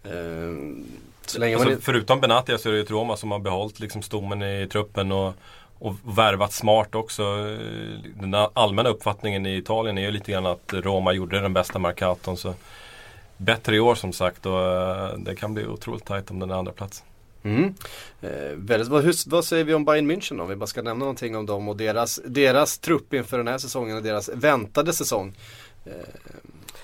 [0.02, 0.54] Eh,
[1.26, 1.84] så länge man Alltså, inte...
[1.84, 5.12] förutom Benatia så är det ju ett Roma som har behållit liksom stommen i truppen
[5.12, 5.34] och,
[5.78, 7.22] och värvat smart också.
[8.14, 12.36] Den allmänna uppfattningen i Italien är ju lite grann att Roma gjorde den bästa markaton.
[12.36, 12.54] Så
[13.38, 16.72] bättre i år som sagt och eh, det kan bli otroligt tajt om den andra
[16.72, 17.06] platsen.
[17.42, 17.74] Mm.
[18.20, 20.42] Eh, väldigt, vad, hur, vad säger vi om Bayern München då?
[20.42, 23.58] Om vi bara ska nämna någonting om dem och deras, deras trupp inför den här
[23.58, 25.34] säsongen och deras väntade säsong.
[25.84, 25.92] Eh,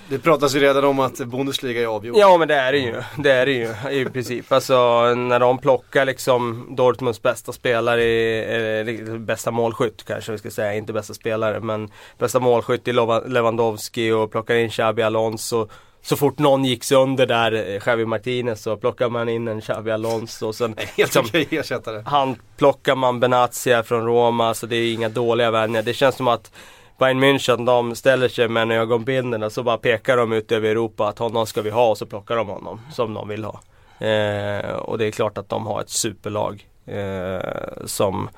[0.09, 2.17] det pratas ju redan om att Bundesliga är avgjord.
[2.17, 3.03] Ja men det är det ju.
[3.17, 4.51] Det är det ju i princip.
[4.51, 4.75] Alltså
[5.15, 10.93] när de plockar liksom Dortmunds bästa spelare, i, bästa målskytt kanske vi ska säga, inte
[10.93, 12.93] bästa spelare men bästa målskytt i
[13.25, 15.67] Lewandowski och plockar in Xabi Alonso.
[16.05, 19.91] Så fort någon gick sönder där, eh, Xavi Martinez, så plockar man in en Xabi
[19.91, 22.03] Alonso och sen Helt liksom, okej ersättare.
[22.05, 25.81] han plockar man Benatia från Roma, så det är inga dåliga vänner.
[25.81, 26.51] Det känns som att
[26.99, 31.07] Bayern München, de ställer sig med ögonbindeln och så bara pekar de ut över Europa
[31.07, 33.59] att honom ska vi ha och så plockar de honom som de vill ha.
[34.07, 38.29] Eh, och det är klart att de har ett superlag eh, som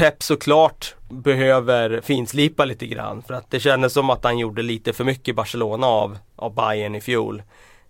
[0.00, 4.92] Pep såklart behöver finslipa lite grann för att det kändes som att han gjorde lite
[4.92, 7.42] för mycket Barcelona av, av Bayern i fjol.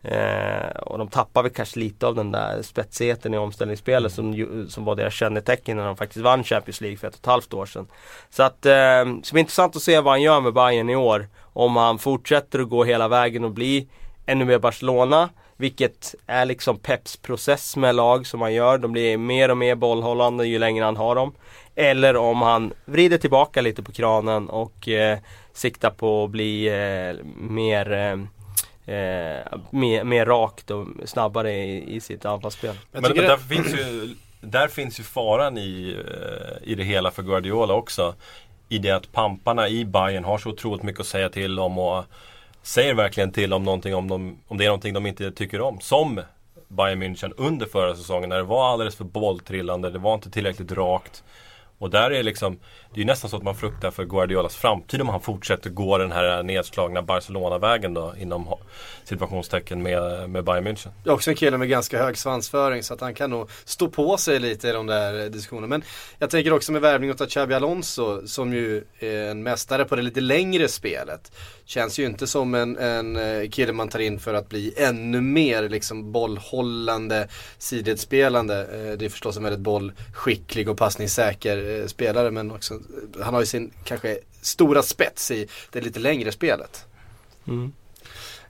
[0.03, 4.85] Eh, och de tappar väl kanske lite av den där spetsigheten i omställningsspelet som, som
[4.85, 7.67] var deras kännetecken när de faktiskt vann Champions League för ett och ett halvt år
[7.67, 7.87] sedan.
[8.31, 10.97] Så att eh, det ska bli intressant att se vad han gör med Bayern i
[10.97, 11.29] år.
[11.53, 13.89] Om han fortsätter att gå hela vägen och bli
[14.27, 15.29] ännu mer Barcelona.
[15.61, 18.79] Vilket är liksom Peps process med lag som han gör.
[18.79, 21.33] De blir mer och mer bollhållande ju längre han har dem.
[21.75, 25.19] Eller om han vrider tillbaka lite på kranen och eh,
[25.53, 28.19] siktar på att bli eh, mer eh,
[28.87, 32.75] Eh, mer, mer rakt och snabbare i, i sitt anfallsspel.
[32.93, 37.11] Men, men det- där, finns ju, där finns ju faran i, eh, i det hela
[37.11, 38.15] för Guardiola också.
[38.69, 42.05] I det att pamparna i Bayern har så otroligt mycket att säga till om och
[42.63, 45.81] säger verkligen till om någonting om, de, om det är någonting de inte tycker om.
[45.81, 46.21] Som
[46.69, 50.73] Bayern München under förra säsongen när det var alldeles för bolltrillande, det var inte tillräckligt
[50.73, 51.25] rakt.
[51.79, 52.59] Och där är liksom,
[52.95, 55.99] det är ju nästan så att man fruktar för Guardiolas framtid om han fortsätter gå
[55.99, 58.55] den här nedslagna Barcelona-vägen då inom
[59.05, 60.89] situationstecken med, med Bayern München.
[61.05, 63.89] Det är också en kille med ganska hög svansföring så att han kan nog stå
[63.89, 65.67] på sig lite i de där diskussionerna.
[65.67, 65.83] Men
[66.19, 70.03] jag tänker också med värvning av Xabi Alonso som ju är en mästare på det
[70.03, 71.33] lite längre spelet.
[71.65, 75.21] Känns ju inte som en, en eh, kille man tar in för att bli ännu
[75.21, 78.61] mer liksom bollhållande, sidledsspelande.
[78.61, 82.80] Eh, det är förstås en väldigt bollskicklig och passningssäker eh, spelare men också,
[83.21, 86.85] han har ju sin kanske stora spets i det lite längre spelet.
[87.47, 87.73] Mm.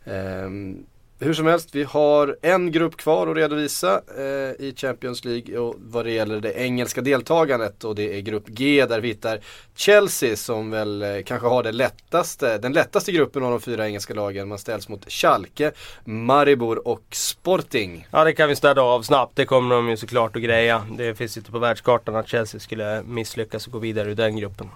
[0.05, 0.87] Ehm,
[1.21, 5.75] hur som helst, vi har en grupp kvar att redovisa eh, i Champions League och
[5.79, 9.41] vad det gäller det engelska deltagandet och det är grupp G där vi hittar
[9.75, 14.15] Chelsea som väl eh, kanske har det lättaste, den lättaste gruppen av de fyra engelska
[14.15, 14.49] lagen.
[14.49, 15.73] Man ställs mot Schalke,
[16.05, 18.09] Maribor och Sporting.
[18.11, 19.37] Ja det kan vi städa av snabbt.
[19.37, 20.87] Det kommer de ju såklart att greja.
[20.99, 24.69] Det finns inte på världskartan att Chelsea skulle misslyckas och gå vidare ur den gruppen.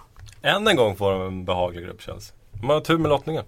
[0.42, 2.36] Än en gång får de en behaglig grupp Chelsea.
[2.52, 3.44] De har tur med lottningen.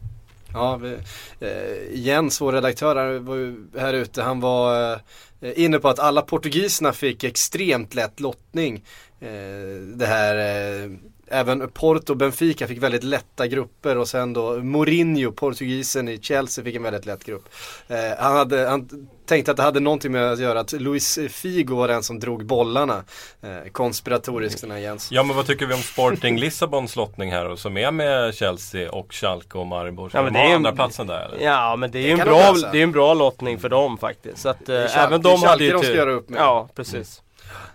[0.52, 0.98] Ja, vi,
[1.40, 4.92] eh, Jens, vår redaktör här, var här ute, han var
[5.40, 8.84] eh, inne på att alla portugiserna fick extremt lätt lottning.
[9.20, 10.90] Eh, det här, eh,
[11.28, 16.64] även Porto och Benfica fick väldigt lätta grupper och sen då Mourinho, portugisen i Chelsea,
[16.64, 17.48] fick en väldigt lätt grupp.
[17.88, 21.76] Eh, han, hade, han tänkte att det hade någonting med att göra att Luis Figo
[21.76, 23.04] var den som drog bollarna.
[23.42, 25.08] Eh, konspiratoriskt den här Jens.
[25.12, 28.90] Ja men vad tycker vi om Sporting Lissabons lottning här och som är med Chelsea
[28.90, 30.10] och Schalke och Maribor?
[30.14, 31.44] Ja, men det är ju- andra platsen där eller?
[31.46, 34.38] Ja men det är ju en bra, det är en bra lottning för dem faktiskt.
[34.38, 36.40] Så att, eh, är Schalke- även de hade ju de ska göra upp med.
[36.40, 37.22] Ja precis.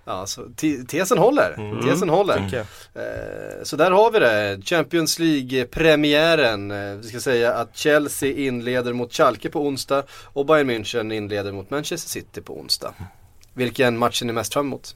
[0.06, 1.82] Ja, så te- tesen håller.
[1.90, 2.44] Tesen håller.
[2.44, 3.06] Tycker jag.
[3.06, 4.60] Eh, Så där har vi det.
[4.66, 6.72] Champions League-premiären.
[6.72, 11.52] Eh, Vi ska säga att Chelsea inleder mot Schalke på onsdag och Bayern München inleder
[11.52, 12.94] mot Manchester City på onsdag.
[13.54, 14.96] Vilken match är ni mest fram emot?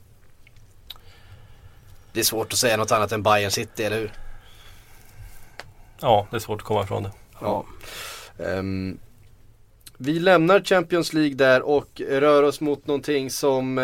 [2.12, 4.12] Det är svårt att säga något annat än Bayern City, eller hur?
[6.00, 7.10] Ja, det är svårt att komma ifrån det.
[7.40, 7.64] Ja.
[8.46, 8.98] Ehm,
[9.98, 13.82] Vi lämnar Champions League där och rör oss mot någonting som eh,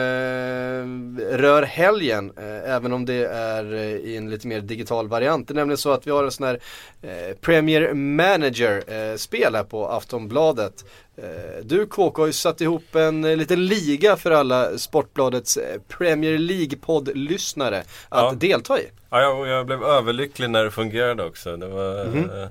[1.36, 2.32] rör helgen.
[2.36, 5.48] Eh, även om det är eh, i en lite mer digital variant.
[5.48, 6.58] Det är nämligen så att vi har en sån här
[7.02, 10.84] eh, Premier Manager-spel här på Aftonbladet.
[11.16, 11.24] Eh,
[11.64, 17.78] du KK har ju satt ihop en eh, liten liga för alla Sportbladets Premier League-poddlyssnare
[17.78, 18.32] att Ja.
[18.36, 18.84] delta i.
[19.10, 21.56] Ja, jag, jag blev överlycklig när det fungerade också.
[21.56, 22.30] Det var, Mhm.
[22.30, 22.48] eh,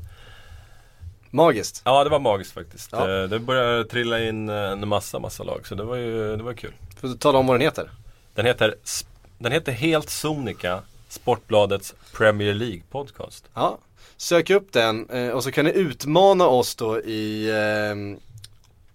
[1.32, 1.82] Magiskt.
[1.86, 2.90] ja, det var magiskt faktiskt.
[2.92, 3.10] Ja.
[3.24, 5.68] Eh, Det började trilla in eh, en massa, massa lag.
[5.68, 6.74] Så det var ju det var kul.
[7.02, 7.90] Får du tala om vad den heter?
[8.36, 8.76] Den heter,
[9.38, 13.46] den heter helt sonika Sportbladets Premier League podcast.
[13.54, 13.78] Ja,
[14.18, 17.46] sök upp den eh, och så kan ni utmana oss då i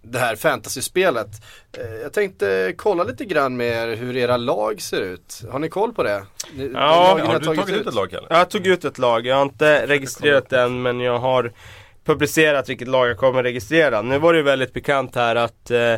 [0.01, 1.27] det här fantasyspelet.
[2.01, 5.43] Jag tänkte kolla lite grann med er hur era lag ser ut.
[5.51, 6.25] Har ni koll på det?
[6.53, 8.27] Ni, Ja, Har du tagit ut ett lag Kalle?
[8.29, 11.51] Jag tog ut ett lag, jag har inte registrerat den men jag har
[12.07, 14.01] publicerat vilket lag jag kommer registrera.
[14.01, 15.95] Nu var det ju väldigt bekant här att eh,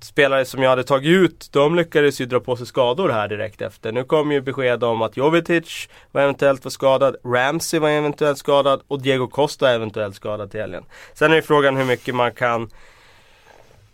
[0.00, 3.62] spelare som jag hade tagit ut, de lyckades ju dra på sig skador här direkt
[3.62, 3.92] efter.
[3.92, 8.82] Nu kom ju besked om att Jovetic var eventuellt var skadad, Ramsey var eventuellt skadad
[8.88, 10.84] och Diego Costa är eventuellt skadad till helgen.
[11.14, 12.70] Sen är ju frågan hur mycket man kan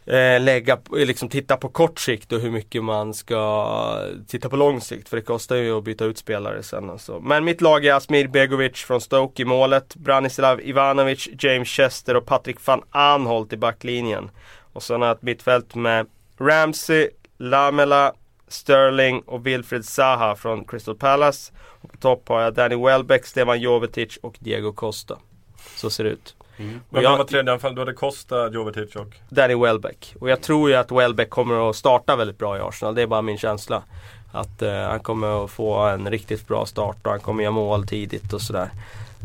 [0.06, 4.80] eh, lägga, liksom titta på kort sikt och hur mycket man ska titta på lång
[4.80, 5.08] sikt.
[5.08, 6.90] För det kostar ju att byta ut spelare sen.
[6.90, 7.20] Alltså.
[7.20, 9.96] Men mitt lag är Asmir Begovic från Stoke i målet.
[9.96, 14.30] Branislav Ivanovic, James Chester och Patrik van Anholt i backlinjen.
[14.72, 16.06] Och sen har jag ett mittfält med
[16.38, 18.12] Ramsey, Lamela,
[18.48, 21.52] Sterling och Wilfred Zaha från Crystal Palace.
[21.56, 25.18] Och på topp har jag Danny Welbeck, Stefan Jovetic och Diego Costa.
[25.76, 26.34] Så ser det ut.
[26.90, 27.74] Men jag- vem var tredje anfall?
[27.74, 29.14] Du hade Costa, Jovetic och...
[29.28, 30.14] Danny Welbeck.
[30.20, 32.94] Och jag tror ju att Welbeck kommer att starta väldigt bra i Arsenal.
[32.94, 33.82] Det är bara min känsla.
[34.32, 37.86] Att eh, han kommer att få en riktigt bra start och han kommer göra mål
[37.86, 38.70] tidigt och sådär.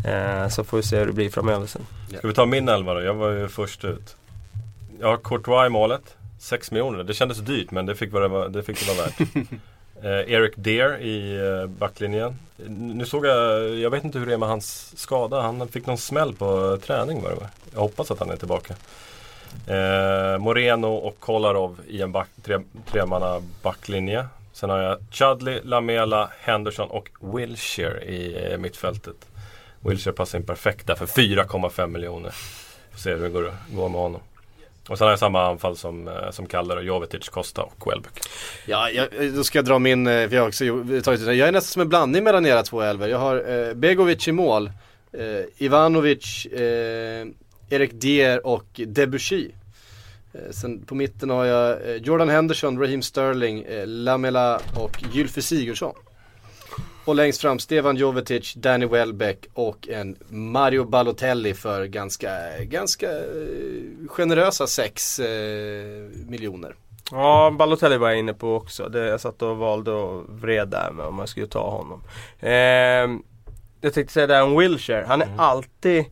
[0.05, 1.81] Eh, så får vi se hur det blir framöver sen.
[2.17, 3.01] Ska vi ta min elva då?
[3.01, 4.15] Jag var ju först ut.
[4.99, 6.15] Jag har Courtois i målet.
[6.39, 7.03] 6 miljoner.
[7.03, 9.47] Det kändes dyrt men det fick, vad det, var, det, fick det vara värt.
[10.03, 12.39] eh, Eric Deer i eh, backlinjen.
[12.67, 15.41] Nu såg jag, jag vet inte hur det är med hans skada.
[15.41, 17.47] Han fick någon smäll på eh, träning var det var.
[17.73, 18.75] Jag hoppas att han är tillbaka.
[19.67, 22.59] Eh, Moreno och Kolarov i en back, tre,
[22.91, 24.25] tremanna backlinje.
[24.53, 29.15] Sen har jag Chudley, Lamela, Henderson och Wilshire i eh, mittfältet.
[29.79, 32.31] Wilshire passar in perfekt där för 4,5 miljoner.
[32.91, 34.21] Får se hur det går, går med honom.
[34.89, 38.19] Och sen har jag samma anfall som, eh, som Kaller och Jovetic, Costa och Welbeck.
[38.65, 40.63] Ja, jag, eh, då ska jag dra min, eh, för jag har också
[41.03, 41.37] tagit ut den.
[41.37, 43.07] Jag är nästan som en blandning mellan era två elver.
[43.07, 44.71] Jag har eh, Begovic i mål,
[45.13, 47.27] eh, Ivanovic, eh,
[47.69, 49.49] Erik Dier och Debussy.
[50.33, 55.41] Eh, sen på mitten har jag eh, Jordan Henderson, Raheem Sterling, eh, Lamela och Gylfi
[55.41, 55.95] Sigurdsson.
[57.07, 62.29] Och längst fram Stefan Jovetic, Danny Welbeck och en Mario Balotelli för ganska,
[62.61, 65.27] ganska eh, generösa 6 eh,
[66.27, 66.75] miljoner.
[67.11, 68.89] Ja, Balotelli var jag inne på också.
[68.89, 72.03] Det, jag satt och valde och vred där med om jag skulle ta honom.
[72.39, 73.23] Ehm,
[73.81, 75.05] jag tänkte säga det här om Wilshire.
[75.07, 76.05] Han är alltid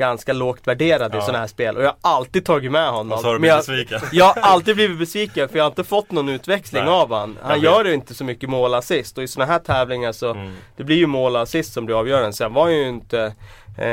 [0.00, 1.20] ganska lågt värderad i Ja.
[1.20, 1.76] sådana här spel.
[1.76, 3.12] Och jag har alltid tagit med honom.
[3.12, 4.00] Och så har du blivit jag, besviken.
[4.12, 6.92] jag har alltid blivit besviken för jag har inte fått någon utväxling Nej.
[6.92, 7.38] av han.
[7.42, 9.18] Han gör ju inte så mycket mål och assist.
[9.18, 10.52] Och i sådana här tävlingar så Mm.
[10.76, 12.32] det blir ju mål och assist som blir avgörande.
[12.32, 13.34] Sen var ju inte
[13.78, 13.86] eh,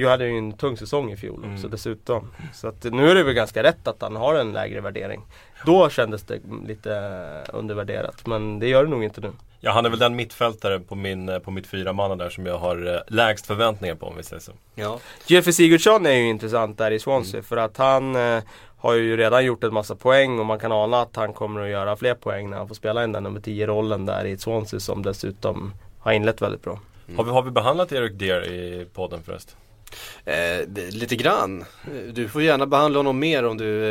[0.00, 1.70] Jag hade ju en tung säsong i fjol också Mm.
[1.70, 2.30] dessutom.
[2.54, 5.22] Så att nu är det väl ganska rätt att han har en lägre värdering.
[5.66, 6.90] Då kändes det lite
[7.52, 9.32] undervärderat men det gör det nog inte nu.
[9.64, 12.46] Ja, han är väl den mittfältare på, min, eh, på mitt fyra manna där som
[12.46, 14.52] jag har eh, lägst förväntningar på om vi säger så.
[14.74, 14.98] Ja.
[15.26, 18.42] Jeffrey Sigurdsson är ju intressant där i Swansea för att han eh,
[18.76, 21.68] har ju redan gjort en massa poäng och man kan ana att han kommer att
[21.68, 24.80] göra fler poäng när han får spela in den nummer 10 rollen där i Swansea
[24.80, 26.78] som dessutom har inlett väldigt bra.
[27.16, 29.56] Har, vi, har vi behandlat Erik Deer i podden förresten?
[30.24, 31.64] Eh, lite grann.
[32.12, 33.84] Du får gärna behandla honom mer om du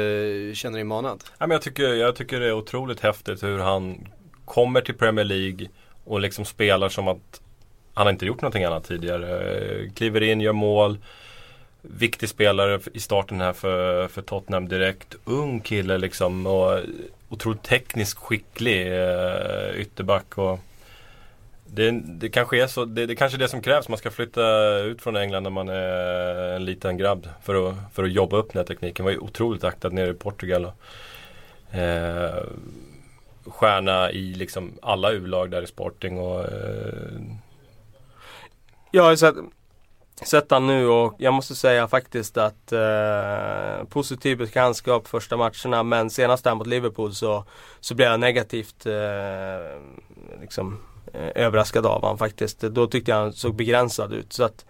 [0.49, 1.23] eh, känner dig manad.
[1.37, 4.07] Ja, men jag, tycker, jag tycker det är otroligt häftigt hur han
[4.45, 5.67] kommer till Premier League
[6.03, 7.41] och liksom spelar som att
[7.93, 9.53] han har inte gjort någonting annat tidigare.
[9.55, 10.97] Eh, kliver in, gör mål.
[11.81, 15.15] Viktig spelare i starten här för, för Tottenham direkt.
[15.25, 16.79] Ung kille liksom och
[17.29, 20.37] otroligt tekniskt skicklig eh, ytterback.
[20.37, 20.59] Och
[21.73, 23.89] det, det kanske är så, det, det kanske är det som krävs.
[23.89, 28.03] Man ska flytta ut från England när man är en liten grabb för att, för
[28.03, 29.05] att jobba upp den här tekniken.
[29.05, 30.65] Var ju otroligt aktad nere i Portugal.
[30.65, 32.43] Och, eh,
[33.45, 37.21] stjärna i liksom alla U-lag där i Sporting och eh,
[38.91, 39.36] Jag har ju sett,
[40.23, 46.10] sett han nu och jag måste säga faktiskt att eh, positiv bekantskap första matcherna men
[46.10, 47.45] senast där mot Liverpool så,
[47.79, 49.81] så blev jag negativt eh,
[50.41, 50.79] liksom,
[51.13, 52.60] Eh, överraskad av han faktiskt.
[52.60, 54.34] Då tyckte jag han såg begränsad ut.
[54.34, 54.65] Så att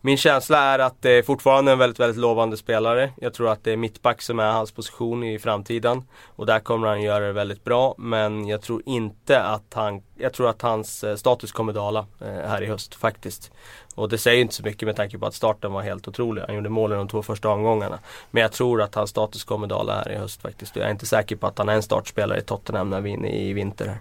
[0.00, 3.12] Min känsla är att det är fortfarande en väldigt, väldigt lovande spelare.
[3.16, 6.04] Jag tror att det är mittback som är hans position i framtiden.
[6.26, 7.94] Och där kommer han göra det väldigt bra.
[7.98, 12.26] Men jag tror inte att han, jag tror att hans eh, status kommer dala eh,
[12.26, 13.52] här i höst faktiskt.
[13.94, 16.42] Och det säger inte så mycket med tanke på att starten var helt otrolig.
[16.46, 17.98] Han gjorde mål i de två första omgångarna.
[18.30, 20.76] Men jag tror att hans status kommer dala här i höst faktiskt.
[20.76, 23.10] Och jag är inte säker på att han är en startspelare i Tottenham när vi
[23.10, 23.98] är inne i vinter här.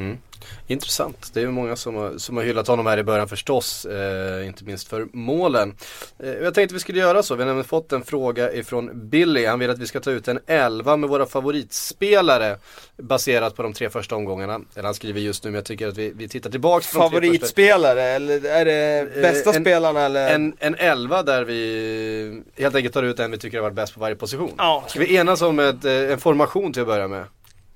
[0.00, 0.18] Mm.
[0.66, 1.30] Intressant.
[1.34, 3.84] Det är många som har, som har hyllat honom här i början förstås.
[3.84, 5.76] Eh, inte minst för målen.
[6.18, 7.34] Eh, jag tänkte vi skulle göra så.
[7.34, 9.46] Vi har nämligen fått en fråga ifrån Billy.
[9.46, 12.56] Han vill att vi ska ta ut en elva med våra favoritspelare.
[12.96, 14.60] Baserat på de tre första omgångarna.
[14.74, 16.98] Eller han skriver just nu men jag tycker att vi, vi tittar tillbaks på.
[16.98, 20.34] Favoritspelare eller är det bästa Eh, en- spelarna eller?
[20.34, 23.94] En, en elva där vi helt enkelt tar ut en vi tycker har varit bäst
[23.94, 24.54] på varje position.
[24.58, 24.84] Ja.
[24.88, 27.24] Ska vi enas om ett, eh, en formation till att börja med?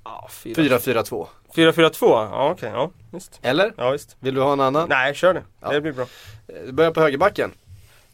[0.03, 1.27] Ja, 4-4-2.
[1.55, 3.39] 4-4-2, ja okej, ja visst.
[3.41, 3.73] Eller?
[3.77, 4.15] Ja visst.
[4.19, 4.89] Vill du ha en annan?
[4.89, 5.43] Nej, kör det.
[5.61, 5.69] Ja.
[5.71, 6.05] Det blir bra.
[6.47, 7.51] Eh, Vi börjar på högerbacken.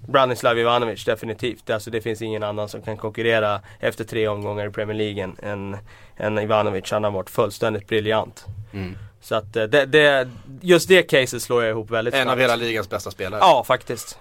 [0.08, 1.70] Branislav Ivanovic, definitivt.
[1.70, 5.78] Alltså det finns ingen annan som kan konkurrera efter tre omgångar i Premier League än,
[6.18, 6.92] än, Ivanovic.
[6.92, 8.46] Han har varit fullständigt briljant.
[8.74, 8.98] Mm.
[9.22, 10.30] Så att eh, det, det,
[10.62, 12.42] just det caset slår jag ihop väldigt En av snabbt.
[12.42, 13.40] hela ligans bästa spelare.
[13.44, 14.18] Ja, faktiskt.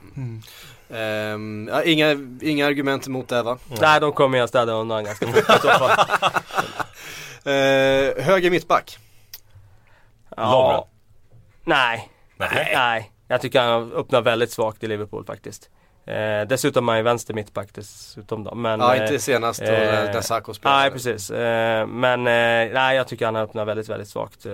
[0.94, 3.58] Ehm, ja, inga, inga argument emot det va?
[3.80, 5.90] Nej, de kommer jag städa undan ganska fort i så fall.
[7.44, 8.98] Eh, höger mittback.
[10.36, 10.82] Lovren.
[11.64, 12.72] Nej, Nej.
[12.74, 13.10] nej.
[13.28, 15.70] Jag tycker han öppnar väldigt svagt i Liverpool faktiskt.
[16.06, 18.54] Eh, dessutom är han ju vänster mittback dessutom då.
[18.54, 20.80] Men, Ja, eh, inte senast då eh, när Sacco spelade.
[20.80, 21.30] Nej precis.
[21.30, 24.46] Eh, men eh, nej jag tycker han har öppnat väldigt, väldigt svagt.
[24.46, 24.52] Eh,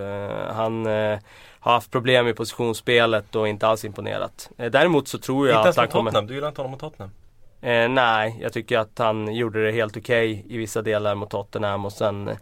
[0.53, 1.19] han eh,
[1.59, 4.49] har haft problem i positionsspelet och inte alls imponerat.
[4.57, 6.11] Eh, däremot så tror jag Inte att ens han kommer...
[6.11, 7.11] Tottenham, du gillar inte honom mot Tottenham?
[7.61, 11.85] Eh, nej, jag tycker att han gjorde det helt okej i vissa delar mot Tottenham
[11.85, 12.37] och sen eh,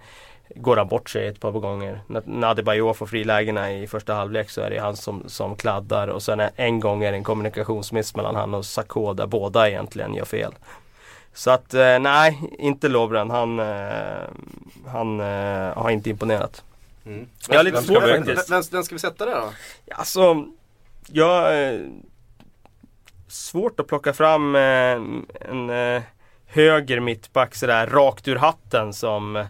[0.56, 2.02] går han bort sig ett par gånger.
[2.08, 6.08] När- När Adebayor får frilägena i första halvlek så är det han som, som kladdar
[6.08, 9.70] och sen är- en gång är det en kommunikationsmiss mellan han och Sakho där båda
[9.70, 10.54] egentligen gör fel.
[11.34, 13.30] Så att eh, nej, inte Lovren.
[13.30, 14.20] Han, eh,
[14.88, 16.64] han eh, har inte imponerat.
[17.06, 17.28] Mm.
[17.50, 18.52] Jag har lite vi- faktiskt.
[18.52, 19.50] Vem, vem ska vi sätta där då?
[19.96, 20.46] Alltså,
[21.12, 21.54] jag...
[23.28, 25.70] Svårt att plocka fram en
[26.46, 29.46] höger mittback sådär rakt ur hatten som,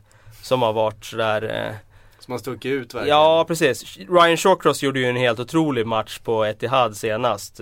[0.46, 1.76] som har varit sådär eh,
[2.20, 3.18] Som har stuckit ut verkligen.
[3.18, 3.98] Ja precis.
[3.98, 7.60] Ryan Shawcross gjorde ju en helt otrolig match på Etihad senast.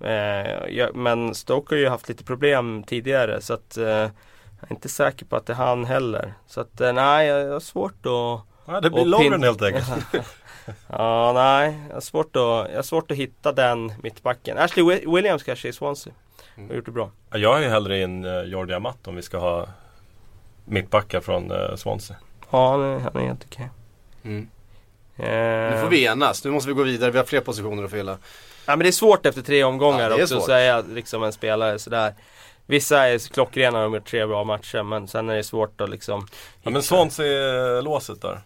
[0.00, 4.70] Eh, ja, men Stoke har ju haft lite problem tidigare så att eh, jag är
[4.70, 6.34] inte säker på att det är han heller.
[6.46, 9.86] Så att eh, nej, jag har svårt att Ja, det blir pin- helt enkelt.
[10.88, 11.78] Ja, nej.
[11.88, 14.58] Jag har svårt att, jag har svårt att hitta den mittbacken.
[14.58, 16.12] Ashley Wi- Williams kanske i Swansea.
[16.68, 17.10] Har gjort det bra.
[17.30, 19.66] Ja, Jag är ju hellre in uh, Jordi Amat om vi ska ha
[20.64, 22.16] mittbackar från uh, Swansea.
[22.50, 23.70] Ja, han är, han är helt okej.
[24.24, 24.48] Mm.
[25.16, 27.90] Eh, Nu får vi enas, nu måste vi gå vidare, vi har fler positioner att
[27.90, 28.12] fylla.
[28.66, 30.46] Ja, men det är svårt efter tre omgångar Ja, det är också att svårt.
[30.48, 32.14] säga liksom en spelare sådär.
[32.66, 35.80] Vissa är klockrena och de har gjort tre bra matcher men sen är det svårt
[35.80, 36.26] att liksom
[36.62, 38.40] Ja men Swansea-låset där.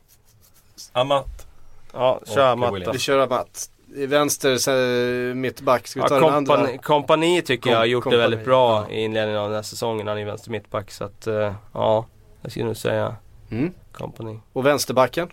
[0.92, 1.46] Amat.
[1.92, 2.92] Ja, kör Och matta.
[2.92, 3.70] Vi kör Amat.
[3.96, 6.56] Vänster, mittback, ska vi ta Ja, den andra?
[6.56, 8.94] kompani, kompani tycker jag har gjort det kompani, väldigt bra ja.
[8.94, 10.06] i inledningen av den här säsongen.
[10.06, 12.06] Han är vänster mittback så att eh, ja,
[12.42, 13.16] jag skulle nog säga
[13.50, 13.72] Mm.
[13.92, 14.40] kompani.
[14.52, 15.28] Och vänsterbacken?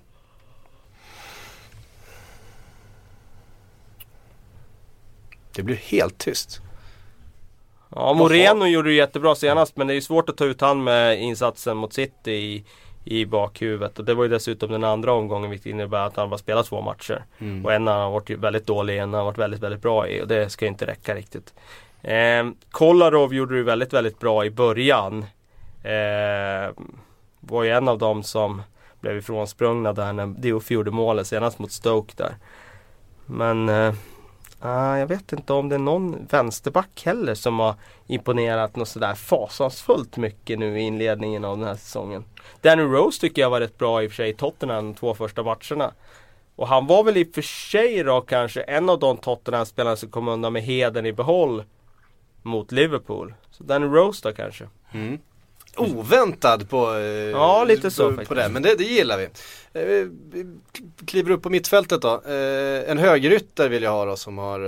[5.56, 6.62] Det blir helt tyst.
[7.96, 10.84] Ja, Moreno gjorde det jättebra senast men det är ju svårt att ta ut han
[10.84, 12.66] med insatsen mot City i,
[13.04, 14.00] i bakhuvudet.
[14.00, 16.82] Och det var ju dessutom den andra omgången vilket innebär att han bara spelat två
[16.82, 17.26] matcher.
[17.40, 17.66] Mm.
[17.66, 20.08] Och en har han varit ju väldigt dålig, en har han varit väldigt, väldigt bra
[20.08, 21.54] i och det ska inte räcka riktigt.
[22.02, 25.26] Eh, Kolarov gjorde det väldigt, väldigt bra i början.
[25.84, 26.72] Eh,
[27.40, 28.62] var ju en av dem som
[29.00, 32.36] blev ifrånsprungna där när Diouf gjorde målet senast mot Stoke där.
[33.26, 33.94] Men eh,
[34.66, 37.76] Ah, jag vet inte om det är någon vänsterback heller som har
[38.08, 42.26] imponerat något sådär fasansfullt mycket nu i inledningen av den här säsongen.
[42.62, 45.14] Danny Rose tycker jag var rätt bra i och för sig i Tottenham de två
[45.14, 45.92] första matcherna.
[46.56, 50.10] Och han var väl i och för sig då kanske en av de Tottenham-spelarna som
[50.10, 51.64] kom undan med heden i behåll
[52.42, 53.34] mot Liverpool.
[53.52, 54.68] Så Danny Rose då kanske.
[54.92, 55.20] Mm.
[55.78, 58.36] Oväntad på, eh, Ja, lite så på, faktiskt.
[58.36, 59.24] det, men det, det gillar vi.
[59.74, 60.56] Eh, vi
[61.06, 62.22] kliver upp på mittfältet då.
[62.26, 64.60] Eh, en högerytter vill jag ha då som har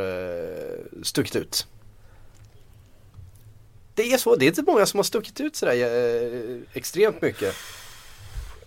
[1.04, 1.68] stuckit ut.
[3.96, 7.56] Det är så, det är inte många som har stuckit ut sådär extremt mycket.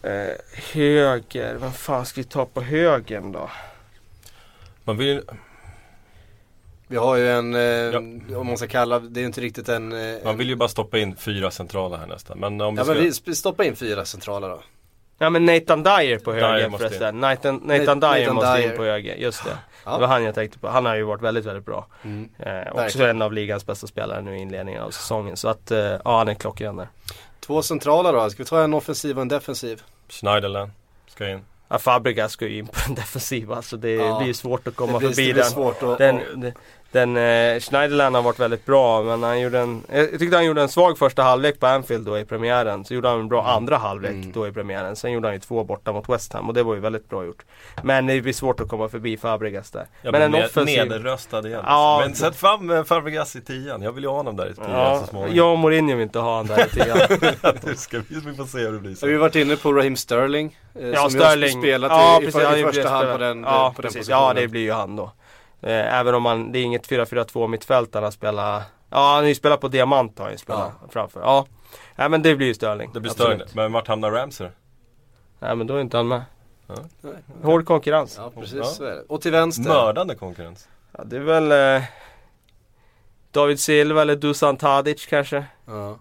[0.02, 0.34] Eh,
[0.72, 3.50] höger, vem fan ska vi ta på högern då?
[4.84, 5.22] Man vill ju-
[6.88, 9.92] Vi har ju en, eh, om man ska kalla, det är inte riktigt en...
[9.92, 12.38] Eh, man vill ju bara stoppa in fyra centrala här nästan.
[12.38, 12.94] Men om vi ja ska...
[12.94, 14.60] men vi stoppa in fyra centrala då.
[15.18, 17.20] Ja men Nathan Dyer på höger Dyer förresten.
[17.20, 18.70] Nathan, Nathan Nathan Dyer måste Dyer.
[18.70, 19.58] in på höger, just det.
[19.84, 19.92] Ja.
[19.92, 20.68] Det var han jag tänkte på.
[20.68, 21.86] Han har ju varit väldigt, väldigt bra.
[22.04, 22.28] Mm.
[22.38, 23.10] Eh, också Verkligen.
[23.10, 25.36] en av ligans bästa spelare nu i inledningen av säsongen.
[25.36, 26.88] Så att, eh, ja han är klockren där.
[27.40, 29.82] Två centrala då, ska vi ta en offensiv och en defensiv?
[30.08, 30.72] Schneiderlin
[31.08, 31.40] ska in.
[31.68, 34.18] Ja, Fabregas ska ju in på den defensiva så det Ja.
[34.18, 35.50] blir ju svårt att komma det blir, förbi det blir den.
[35.52, 35.98] svårt att...
[35.98, 36.52] Den, den,
[36.92, 40.62] den eh, Schneiderlin har varit väldigt bra men han gjorde en, jag tyckte han gjorde
[40.62, 42.84] en svag första halvlek på Anfield då i premiären.
[42.84, 44.32] Så gjorde han en bra andra halvlek Mm.
[44.32, 44.96] då i premiären.
[44.96, 47.24] Sen gjorde han ju två borta mot West Ham och det var ju väldigt bra
[47.24, 47.42] gjort.
[47.82, 49.86] Men det blir svårt att komma förbi Fabregas där.
[50.02, 50.78] Jag men en offensiv...
[50.78, 51.62] nederröstad igen.
[51.66, 51.98] Ja.
[52.04, 53.82] Men sätt fram eh, Fabregas i tian.
[53.82, 55.36] Jag vill ju ha honom där i tian Ja, så småningom.
[55.36, 57.54] jag och Mourinho vill inte ha han där lite grann.
[57.66, 59.12] Nu ska vi, får se hur det blir Så vi sen.
[59.12, 60.58] har varit inne på Raheem Sterling.
[60.80, 61.60] eh, Ja, som Sterling.
[61.62, 63.98] spelat ja, i, i, precis, i, ju första hand på den, ja, på den precis.
[64.06, 64.26] positionen.
[64.36, 65.12] Ja, det blir ju han då.
[65.60, 68.62] Eh, Även om man, det är inget 4-4-2 mittfält han har spelat.
[68.90, 71.20] Ja, han har ju spelat på diamant har han spelat framför.
[71.20, 71.46] Ja.
[71.96, 72.90] Nej men det blir ju Sterling.
[72.94, 73.46] Det blir större.
[73.54, 74.52] Men vart hamnar Ramsey då?
[75.38, 76.22] Nej men då är inte han med.
[76.66, 76.74] Ja.
[77.42, 78.14] Hård konkurrens.
[78.18, 78.64] Ja, precis Ja.
[78.64, 79.02] så är det.
[79.08, 79.62] Och till vänster.
[79.68, 80.68] Mördande konkurrens.
[80.92, 81.84] Ja, det är väl eh,
[83.30, 85.44] David Silva eller Dusan Tadic kanske.
[85.66, 85.98] Ja.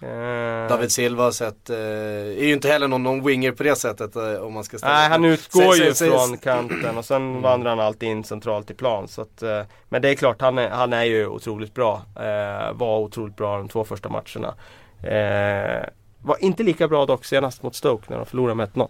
[0.00, 3.76] Eh, David Silva har sett, eh, är ju inte heller någon, någon winger på det
[3.76, 7.04] sättet eh, om man ska ställa Nej han utgår Säg- ju säg- från kanten och
[7.04, 9.08] sen vandrar han alltid in centralt i plan.
[9.08, 12.02] Så att, eh, men det är klart han är, han är ju otroligt bra.
[12.16, 14.54] Eh, var otroligt bra de två första matcherna.
[15.02, 15.88] Eh,
[16.22, 18.88] var inte lika bra dock senast mot Stoke när de förlorade med 1-0.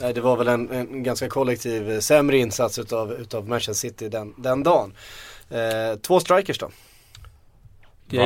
[0.00, 4.34] Nej det var väl en, en ganska kollektiv sämre insats utav, utav Manchester City den,
[4.36, 4.94] den dagen.
[5.50, 6.70] Eh, två strikers då.
[8.06, 8.16] Det-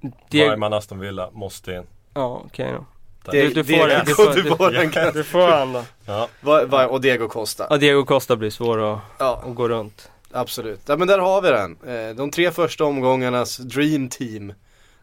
[0.00, 1.82] Det, Weimann, Aston Villa, måste in.
[2.14, 2.84] ja okej då.
[3.32, 4.02] Det- Du, du får det.
[4.06, 5.82] Du får, du får den, du, kan- du får han då.
[6.06, 6.28] Ja.
[6.40, 7.66] Va, va, och Diego Costa.
[7.70, 10.10] Ja, Diego Costa blir svår att, Ja, att gå runt.
[10.32, 10.80] absolut.
[10.86, 11.76] Ja men där har vi den.
[11.86, 14.52] Eh, de tre första omgångarnas dream team.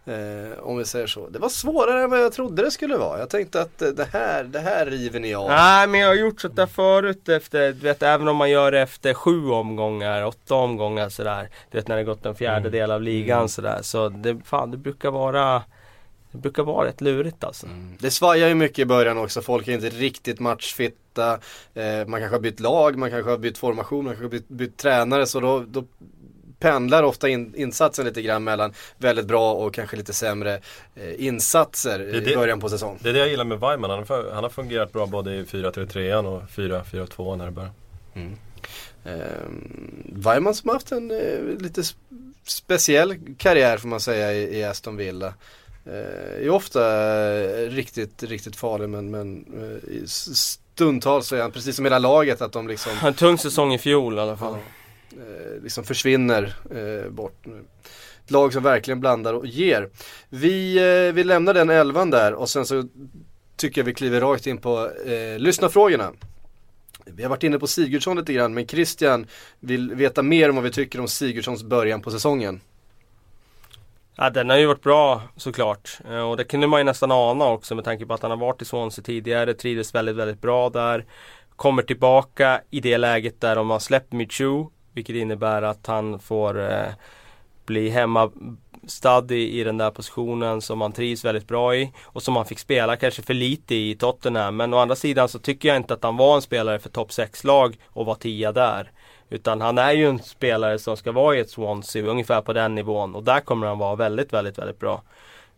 [0.06, 1.30] Eh, om vi säger så.
[1.30, 3.20] Det var svårare än vad jag trodde det skulle vara.
[3.20, 5.48] Jag tänkte att eh, det här, det här river ni av.
[5.50, 8.72] Nej men jag har gjort sånt där förut efter, du vet även om man gör
[8.72, 11.50] det efter sju omgångar, åtta omgångar sådär.
[11.72, 13.48] Du vet när det gått en fjärdedel av ligan Mm.
[13.50, 13.80] sådär.
[13.82, 15.64] Så det, fan, det brukar vara
[16.32, 17.66] Det brukar vara rätt lurigt alltså.
[17.66, 17.98] Mm.
[18.00, 21.40] Det svajar ju mycket i början också, folk är inte riktigt matchfitta.
[21.74, 24.48] Eh, man kanske har bytt lag, man kanske har bytt formation, man kanske har bytt,
[24.48, 25.26] bytt tränare.
[25.28, 25.84] Så då, då
[26.64, 30.60] pendlar ofta in, insatsen lite grann mellan väldigt bra och kanske lite sämre
[30.96, 33.00] eh, insatser i det- början på säsong.
[33.02, 33.90] Det är det jag gillar med Weimann.
[33.90, 37.72] Han har, han har fungerat bra både i 4-3-3 och 4-4-2 när det börjar.
[39.06, 39.48] Eh,
[40.06, 41.84] Weimann som har haft en eh, lite
[42.46, 45.34] speciell karriär får man säga i, i Aston Villa.
[45.86, 46.82] Eh, är ofta
[47.42, 52.00] eh, riktigt, riktigt farlig men, men eh, i stundtals så är han precis som hela
[52.00, 54.54] laget att de liksom En tung säsong i fjol i alla fall.
[54.54, 54.60] eh,
[55.18, 57.46] Eh, liksom försvinner eh, bort.
[58.26, 59.90] Ett lag som verkligen blandar och ger.
[60.30, 62.84] Vi, eh, vi lämnar den elvan där och sen så
[63.56, 66.12] tycker jag vi kliver rakt in på eh, lyssnarfrågorna.
[67.06, 69.28] Vi har varit inne på Sigurdsson lite grann men Christian
[69.60, 72.62] vill veta mer om vad vi tycker om Sigurdssons början på säsongen.
[74.16, 76.00] Ja den har ju varit bra såklart.
[76.10, 78.38] Eh, och det kunde man ju nästan ana också med tanke på att han har
[78.38, 79.54] varit i Swansea tidigare.
[79.54, 81.06] Trivdes väldigt, väldigt bra där.
[81.56, 84.66] Kommer tillbaka i det läget där de har släppt Michu.
[84.94, 86.88] Vilket innebär att han får eh,
[87.66, 91.92] bli hemmastad i, i den där positionen som han trivs väldigt bra i.
[92.04, 94.56] Och som han fick spela kanske för lite i Tottenham.
[94.56, 97.10] Men å andra sidan så tycker jag inte att han var en spelare för topp
[97.10, 98.92] 6-lag och var tia där.
[99.30, 102.76] Utan han är ju en spelare som ska vara i ett Swansea, ungefär på den
[102.76, 103.16] nivån.
[103.16, 105.04] Och där kommer han vara väldigt, väldigt, väldigt bra.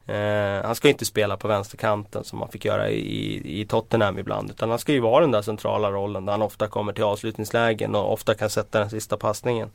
[0.08, 4.49] Eh, han ska inte spela på vänsterkanten som han fick göra i, i Tottenham ibland.
[4.49, 7.95] Utan han ska ju vara den där centrala rollen där han ofta kommer till avslutningslägen
[7.95, 9.70] och ofta kan sätta den sista passningen.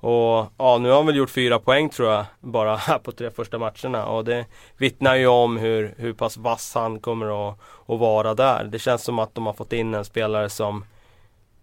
[0.00, 3.30] Och ja, nu har han väl gjort fyra poäng tror jag, bara här på tre
[3.30, 4.06] första matcherna.
[4.06, 8.64] Och det vittnar ju om hur, hur pass vass han kommer att, att vara där.
[8.64, 10.84] Det känns som att de har fått in en spelare som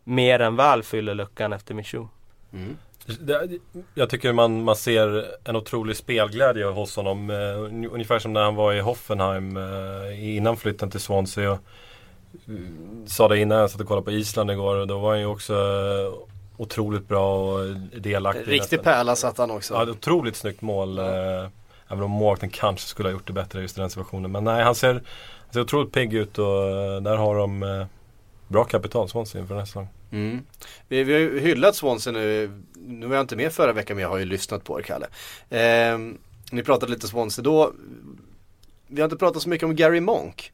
[0.03, 2.07] mer än väl fyller luckan efter Michou.
[2.53, 2.77] Mm.
[3.93, 7.29] Jag tycker man, man ser en otrolig spelglädje hos honom.
[7.29, 11.51] Eh, ung- ungefär som när han var i Hoffenheim eh, innan flytten till Swansea.
[11.51, 11.59] Och,
[12.47, 15.25] mm, sa det innan jag satt och kollade på Island igår då var han ju
[15.25, 16.13] också eh,
[16.57, 17.65] otroligt bra och
[18.01, 18.51] delaktig.
[18.51, 19.73] Riktig pärla satt han också.
[19.73, 20.97] Ja, ett otroligt snyggt mål.
[20.99, 21.05] Eh,
[21.87, 24.31] även om målvakten kanske skulle ha gjort det bättre just i den situationen.
[24.31, 26.45] Men nej, han ser, han ser otroligt pigg ut och
[27.01, 27.85] där har de
[28.47, 29.87] bra kapital, Swansea, inför nästa säsong.
[30.13, 30.39] Mm.
[30.87, 32.51] Vi, vi har ju hyllat Swansea nu.
[32.73, 35.07] Nu var jag inte med förra veckan men jag har ju lyssnat på er Kalle.
[35.49, 35.97] Eh,
[36.51, 37.73] ni pratade lite Swansea då.
[38.87, 40.51] Vi har inte pratat så mycket om Gary Monk.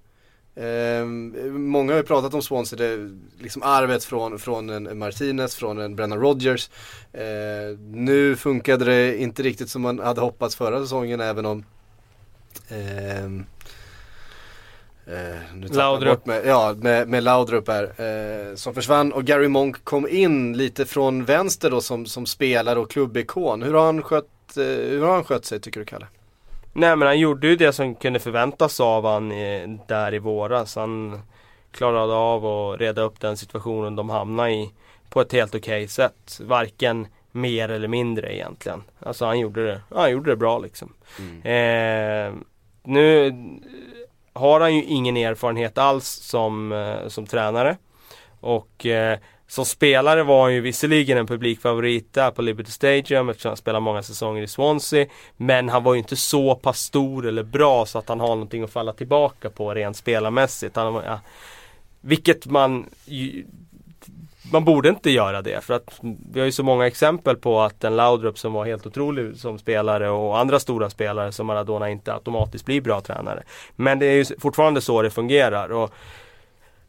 [0.56, 1.06] Eh,
[1.52, 5.96] många har ju pratat om Swansea, det, liksom arvet från, från en Martinez, från en
[5.96, 6.70] Brennan Rodgers.
[7.14, 11.66] Eh, nu funkade det inte riktigt som man hade hoppats förra säsongen även om
[12.70, 13.46] ehm,
[15.12, 16.26] Eh, Laudrup.
[16.26, 17.84] Med, ja, med, med Laudrup här.
[17.84, 22.80] Eh, som försvann och Gary Monk kom in lite från vänster då som, som spelare
[22.80, 23.62] och klubbikon.
[23.62, 26.08] Hur har han skött, eh, hur har han skött sig tycker du Kalle?
[26.74, 30.76] Nej men han gjorde ju det som kunde förväntas av han eh, där i våras.
[30.76, 31.22] Han
[31.72, 34.72] klarade av att reda upp den situationen de hamnade i
[35.10, 36.40] på ett helt okej sätt.
[36.42, 38.84] Varken mer eller mindre egentligen.
[39.00, 40.94] Alltså han gjorde det, han gjorde det bra liksom.
[41.44, 42.34] Eh,
[42.84, 43.34] nu
[44.34, 47.78] har han ju ingen erfarenhet alls som, eh, som tränare.
[48.40, 53.50] Och eh, som spelare var han ju visserligen en publikfavorit där på Liberty Stadium eftersom
[53.50, 55.06] han spelade många säsonger i Swansea.
[55.38, 58.64] Men han var ju inte så pass stor eller bra så att han har någonting
[58.64, 60.76] att falla tillbaka på rent spelarmässigt.
[60.76, 61.20] Han, var- ja,
[62.02, 63.46] vilket man ju,
[64.52, 66.00] man borde inte göra det för att
[66.32, 69.60] vi har ju så många exempel på att en Laudrup som var helt otrolig som
[69.60, 73.44] spelare och andra stora spelare som Maradona inte automatiskt blir bra tränare.
[73.76, 75.70] Men det är ju fortfarande så det fungerar.
[75.72, 75.94] Och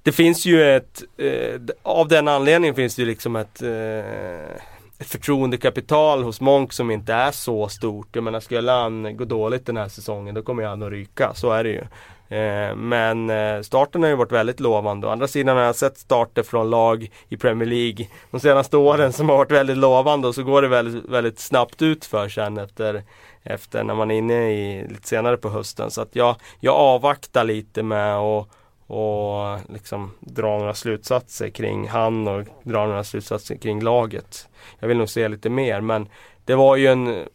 [0.03, 4.55] det finns ju ett, eh, av den anledningen finns det ju liksom ett, eh,
[4.99, 8.09] ett förtroendekapital hos Monk som inte är så stort.
[8.13, 11.51] Jag menar skulle han gå dåligt den här säsongen då kommer han att ryka, så
[11.51, 11.85] är det ju.
[12.31, 15.07] Eh, men eh, starten har ju varit väldigt lovande.
[15.07, 19.13] Å andra sidan har jag sett starter från lag i Premier League de senaste åren
[19.13, 22.59] som har varit väldigt lovande och så går det väldigt, väldigt snabbt ut för sen
[22.59, 23.03] efter,
[23.43, 25.91] efter när man är inne i lite senare på hösten.
[25.91, 28.49] Så att jag, jag avvaktar lite med att
[28.93, 34.49] och liksom dra några slutsatser kring han och dra några slutsatser kring laget.
[34.79, 36.09] Jag vill nog se lite mer men
[36.45, 37.27] det var ju en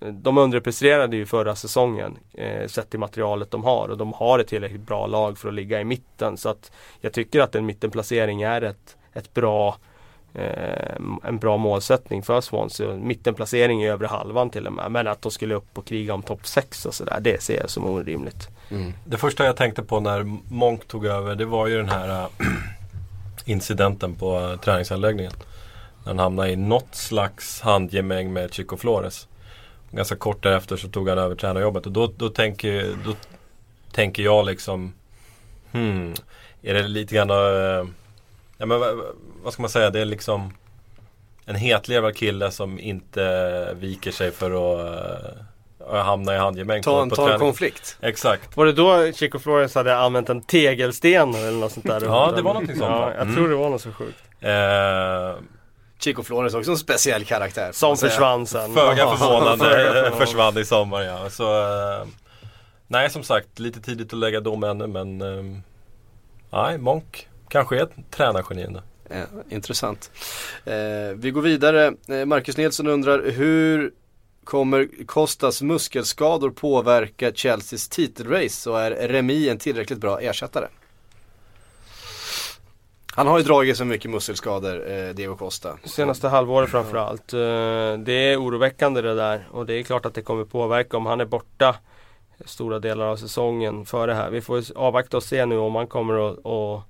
[0.00, 4.48] de underpresterade ju förra säsongen eh, sett till materialet de har och de har ett
[4.48, 8.42] tillräckligt bra lag för att ligga i mitten så att jag tycker att en mittenplacering
[8.42, 9.76] är ett, ett bra
[10.34, 12.96] eh, en bra målsättning för Swansea.
[12.96, 14.92] Mittenplacering i övre halvan till och med.
[14.92, 17.70] Men att de skulle upp och kriga om topp 6 och sådär, det ser jag
[17.70, 18.48] som orimligt.
[18.70, 18.92] Mm.
[19.04, 20.22] Det första jag tänkte på när
[20.54, 22.28] Monk tog över det var ju den här äh,
[23.44, 25.32] incidenten på äh, träningsanläggningen.
[26.04, 29.28] När han hamnade i något slags handgemäng med Chico Flores.
[29.90, 33.16] Ganska kort därefter så tog han över tränarjobbet och då, då, tänker, då
[33.92, 34.92] tänker jag liksom
[35.72, 36.14] Hmm,
[36.62, 37.36] är det lite grann äh,
[38.58, 38.80] ja, men,
[39.42, 40.54] vad, ska man säga, det är liksom
[41.46, 45.36] en hetlevad kille som inte viker sig för att
[45.92, 47.96] äh, hamna i handgemäng Ta en, ta en konflikt.
[48.00, 48.56] Exakt.
[48.56, 52.00] Var det då Chico Flores hade använt en tegelsten eller något sånt där?
[52.04, 53.34] Ja, det var någonting sånt, Ja, jag Mm.
[53.34, 54.18] tror det var något så sjukt.
[54.40, 55.34] Eh,
[56.00, 57.72] Chico Flores också en speciell karaktär.
[57.72, 58.10] Som säga.
[58.10, 58.74] försvann sen.
[58.74, 61.30] föga förvånande försvann i sommar ja.
[61.30, 62.06] Så, eh,
[62.86, 65.60] nej som sagt, lite tidigt att lägga dom ännu men eh,
[66.52, 68.82] Nej, Monk kanske är ett tränargeni ändå.
[69.08, 70.10] Ja, intressant.
[70.64, 70.74] Eh,
[71.16, 71.94] vi går vidare.
[72.08, 73.92] Eh, Marcus Nilsson undrar hur
[74.44, 80.66] kommer Kostas muskelskador påverka Chelseas titelrace och är Remi en tillräckligt bra ersättare?
[83.14, 85.78] Han har ju dragit så mycket muskelskador, eh, Diego Costa.
[85.84, 87.32] Senaste halvåret framförallt.
[87.32, 87.38] Eh,
[87.98, 91.20] Det är oroväckande det där och det är klart att det kommer påverka om han
[91.20, 91.76] är borta
[92.44, 94.30] stora delar av säsongen före här.
[94.30, 96.82] Vi får avvakta och se nu om han kommer att, och,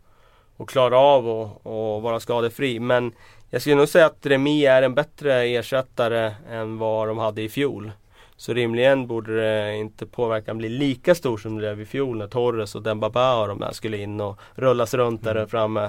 [0.56, 2.80] och klara av och, och vara skadefri.
[2.80, 3.12] Men
[3.50, 7.48] jag skulle nog säga att Remi är en bättre ersättare än vad de hade i
[7.48, 7.92] fjol.
[8.40, 12.26] Så rimligen borde det inte påverkan bli lika stor som det blev i fjol när
[12.26, 15.84] Torres och Dembaba och de där skulle in och rullas runt där framme.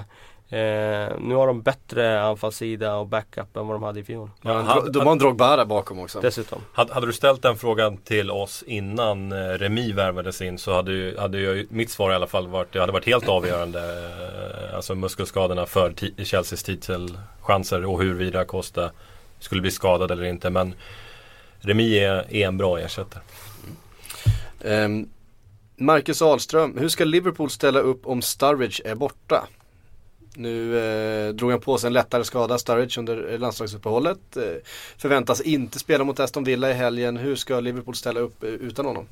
[0.49, 4.30] Eh, nu har de bättre anfallssida och backup än vad de hade i fjol.
[4.41, 6.20] Ja, han- de har en Drogba där bakom också.
[6.22, 6.62] Dessutom.
[6.74, 11.16] Hade, hade du ställt den frågan till oss innan eh, Remi värvades in så hade,
[11.20, 13.80] hade ju mitt svar i alla fall varit, det hade varit helt avgörande.
[13.80, 15.93] Eh, Alltså muskelskadorna för
[16.26, 18.91] Chelseas titelchanser och huruvida Costa
[19.39, 20.49] skulle bli skadad eller inte.
[20.49, 20.74] Men
[21.62, 23.24] Remi är, är en bra ersättare.
[24.64, 25.09] Ehm,
[25.76, 29.47] Marcus Ahlström, hur ska Liverpool ställa upp om Sturridge är borta?
[30.36, 34.38] Nu eh, drog han på sig en lättare skada, Sturridge, under landslagsuppehållet.
[34.38, 34.43] Eh,
[34.97, 37.18] förväntas inte spela mot Aston Villa i helgen.
[37.18, 39.07] Hur ska Liverpool ställa upp eh, utan honom?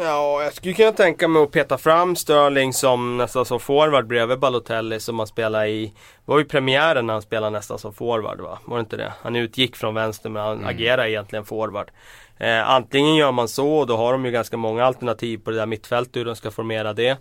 [0.00, 4.38] Ja, jag skulle kunna tänka mig att peta fram Sterling som nästan som forward bredvid
[4.38, 5.92] Balotelli som han spelade i Det
[6.24, 8.58] var ju premiären när han spelade nästan som forward va?
[8.64, 9.12] Var det inte det?
[9.22, 11.90] Han utgick från vänster men han agerar egentligen forward.
[12.38, 15.56] Eh, antingen gör man så och då har de ju ganska många alternativ på det
[15.56, 17.18] där mittfältet hur de ska formera det.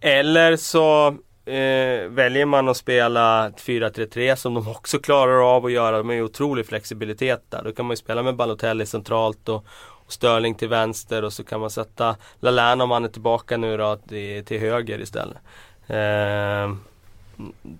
[0.00, 1.06] Eller så
[1.50, 5.98] eh, väljer man att spela ett 4-3-3 som de också klarar av att göra.
[5.98, 7.62] De har ju otrolig flexibilitet där.
[7.64, 9.64] Då kan man ju spela med Balotelli centralt och,
[10.12, 13.96] Störling till vänster och så kan man sätta Lallana om han är tillbaka nu då
[13.96, 15.38] till, till höger istället.
[15.86, 16.74] Eh,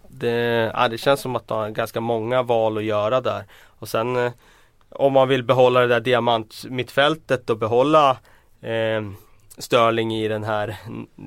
[0.08, 3.44] det, ja, det känns som att de har ganska många val att göra där.
[3.64, 4.32] Och sen eh,
[4.88, 8.10] om man vill behålla det där diamantmittfältet och behålla
[8.60, 9.02] eh,
[9.58, 10.76] Störling i den här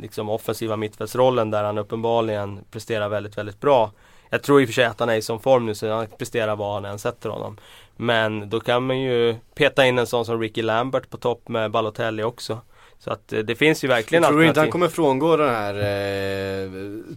[0.02, 3.92] liksom offensiva mittfältsrollen där han uppenbarligen presterar väldigt, väldigt bra.
[4.34, 6.08] Jag tror i och för sig att han är i sån form nu så han
[6.18, 7.58] presterar vad han än sätter honom.
[7.96, 11.72] Men då kan man ju peta in en sån som Ricky Lambert på topp med
[11.72, 12.62] Balotelli också.
[13.00, 14.50] Så att eh, det finns ju verkligen Jag tror alternativ.
[14.50, 16.70] inte han kommer frångå det här eh,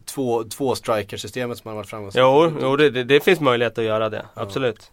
[0.04, 3.40] två, två striker systemet som han har varit framgångsrikt Jo, jo det, det, det finns
[3.40, 4.26] möjlighet att göra det.
[4.34, 4.90] Absolut.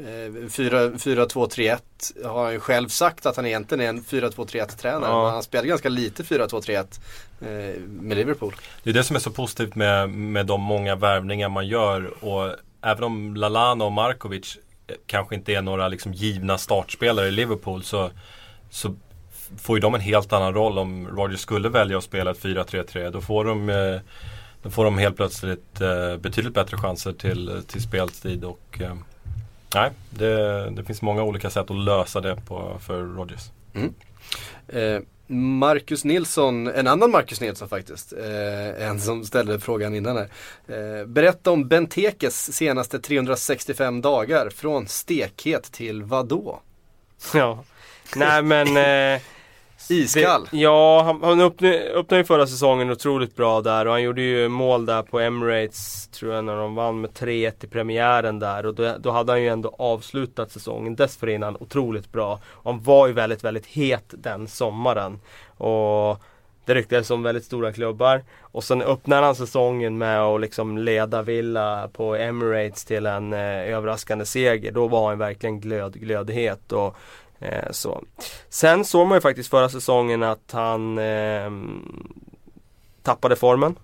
[0.00, 1.80] Eh, 4-2-3-1
[2.24, 5.10] har han ju själv sagt att han egentligen är en 4-2-3-1 tränare.
[5.10, 5.24] Ja.
[5.24, 7.00] Men han spelar ganska lite 4-2-3-1
[7.40, 8.54] eh, med Liverpool.
[8.82, 12.54] Det är det som är så positivt med, med de många värvningar man gör och
[12.82, 17.82] även om Lalana och Markovic eh, kanske inte är några liksom givna startspelare i Liverpool
[17.82, 18.10] så,
[18.70, 18.96] så
[19.58, 23.10] får ju de en helt annan roll om Roger skulle välja att spela ett 4-3-3.
[23.10, 24.00] Då får de eh,
[24.62, 28.94] då får de helt plötsligt eh, betydligt bättre chanser till, till speltid och eh,
[29.74, 33.50] Nej, det, det finns många olika sätt att lösa det på, för Rodgers.
[34.68, 35.00] Eh,
[35.30, 38.12] Marcus Nilsson, en annan Marcus Nilsson faktiskt.
[38.12, 40.28] Eh, en som ställde frågan innan här.
[40.68, 44.50] Eh, berätta om Bentekes senaste 365 dagar.
[44.50, 46.60] Från stekhet till vadå?
[47.34, 47.64] Ja.
[48.16, 49.20] Nej men eh,
[49.90, 50.48] Iskall.
[50.50, 54.48] Det, ja, han, han öppnade, ju förra säsongen otroligt bra där och han gjorde ju
[54.48, 58.74] mål där på Emirates tror jag när de vann med 3-1 i premiären där och
[58.74, 62.40] då, då hade han ju ändå avslutat säsongen dessförinnan otroligt bra.
[62.52, 65.20] Och han var ju väldigt, väldigt het den sommaren.
[65.46, 66.22] Och
[66.68, 68.24] det ryktades om väldigt stora klubbar.
[68.40, 73.74] Och sen öppnade han säsongen med att liksom leda Villa på Emirates till en eh,
[73.74, 74.72] överraskande seger.
[74.72, 76.72] Då var han verkligen glöd, glödhet.
[76.72, 76.96] Och,
[77.40, 78.04] eh, så.
[78.48, 81.50] Sen såg man ju faktiskt förra säsongen att han eh,
[83.02, 83.78] tappade formen.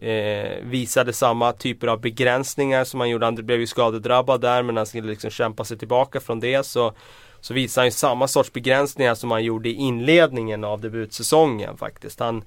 [0.00, 3.26] Eh, visade samma typer av begränsningar som han gjorde.
[3.26, 6.66] Han blev ju skadedrabbad där men han skulle liksom kämpa sig tillbaka från det.
[6.66, 6.92] Så,
[7.40, 12.20] så visade han ju samma sorts begränsningar som han gjorde i inledningen av debutsäsongen faktiskt.
[12.20, 12.44] Han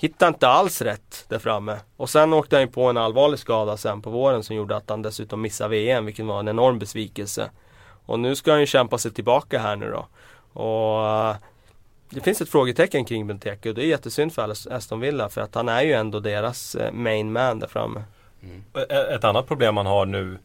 [0.00, 1.76] hittade inte alls rätt där framme.
[1.96, 4.90] Och sen åkte han ju på en allvarlig skada sen på våren som gjorde att
[4.90, 7.50] han dessutom missade VM vilket var en enorm besvikelse.
[8.10, 10.06] Och nu ska han ju kämpa sig tillbaka här nu då.
[10.60, 11.36] Och eh,
[12.10, 15.54] det finns ett frågetecken kring Benteke och det är jättesynd för Aston Villa för att
[15.54, 18.02] han är ju ändå deras eh, main man där framme.
[18.42, 18.64] Mm.
[19.14, 20.38] Ett annat problem man har nu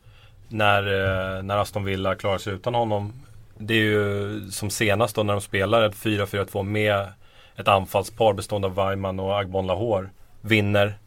[0.47, 3.13] när, eh, när Aston Villa klarar sig utan honom.
[3.57, 7.07] Det är ju som senast då när de spelar ett 4-4-2 med
[7.55, 10.09] ett anfallspar bestående av Weimann och Agbon Lahore.
[10.41, 10.97] Vinner.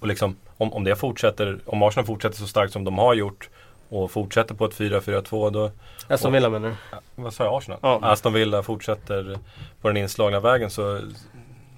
[0.00, 3.48] Och liksom om, om det fortsätter, om Arsenal fortsätter så starkt som de har gjort
[3.92, 5.70] och fortsätter på ett 4-4-2 då
[6.08, 6.74] Aston Villa menar du?
[7.22, 7.54] Vad sa jag?
[7.54, 7.78] Arsenal?
[7.82, 7.98] Ja.
[8.02, 9.38] Aston Villa fortsätter
[9.80, 11.00] på den inslagna vägen så,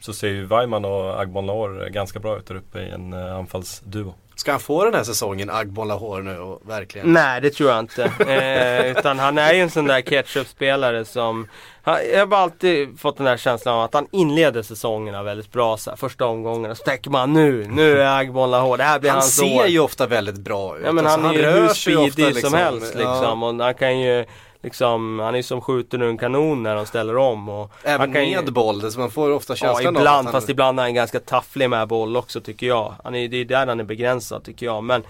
[0.00, 3.36] så ser ju Weimann och Agbon Lahore ganska bra ut där uppe i en uh,
[3.36, 4.14] anfallsduo.
[4.36, 7.12] Ska han få den här säsongen, Agbon Lahore nu och verkligen?
[7.12, 8.04] Nej det tror jag inte.
[8.28, 11.48] eh, utan han är ju en sån där ketchup-spelare som
[11.82, 15.52] han, Jag har bara alltid fått den där känslan av att han inleder säsongerna väldigt
[15.52, 18.98] bra så här, Första omgången så tänker man nu, nu är Agbon Lahore, det här
[18.98, 19.66] blir Han hans ser år.
[19.66, 20.82] ju ofta väldigt bra ut.
[20.86, 23.42] Ja men Alltså, han är ju hur speedig som helst liksom.
[23.42, 23.48] Ja.
[23.48, 24.24] Och han kan ju
[24.64, 27.48] Liksom, han är som skjuten ur en kanon när de ställer om.
[27.48, 30.32] Och Även kan med boll, som man får ofta Ja känslan av ibland, att han-
[30.32, 32.94] fast ibland är han ganska tafflig med boll också tycker jag.
[33.04, 34.84] Han är, det är där han är begränsad tycker jag.
[34.84, 35.00] Men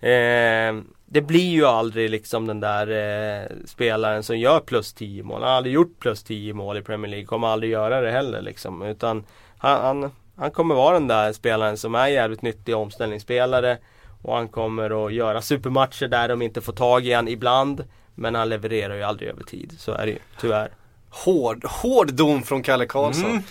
[0.00, 5.40] eh, det blir ju aldrig liksom den där eh, spelaren som gör plus 10 mål.
[5.40, 7.26] Han har aldrig gjort plus 10 mål i Premier League.
[7.26, 8.82] Kommer aldrig göra det heller liksom.
[8.82, 9.24] Utan
[9.58, 13.78] han, han, han kommer vara den där spelaren som är jävligt nyttig omställningsspelare.
[14.22, 17.84] Och han kommer att göra supermatcher där de inte får tag i han ibland.
[18.20, 19.72] Men han levererar ju aldrig över tid.
[19.78, 20.70] Så är det ju, tyvärr.
[21.10, 23.30] Hård, hård dom från Kalle Karlsson.
[23.30, 23.42] Mm.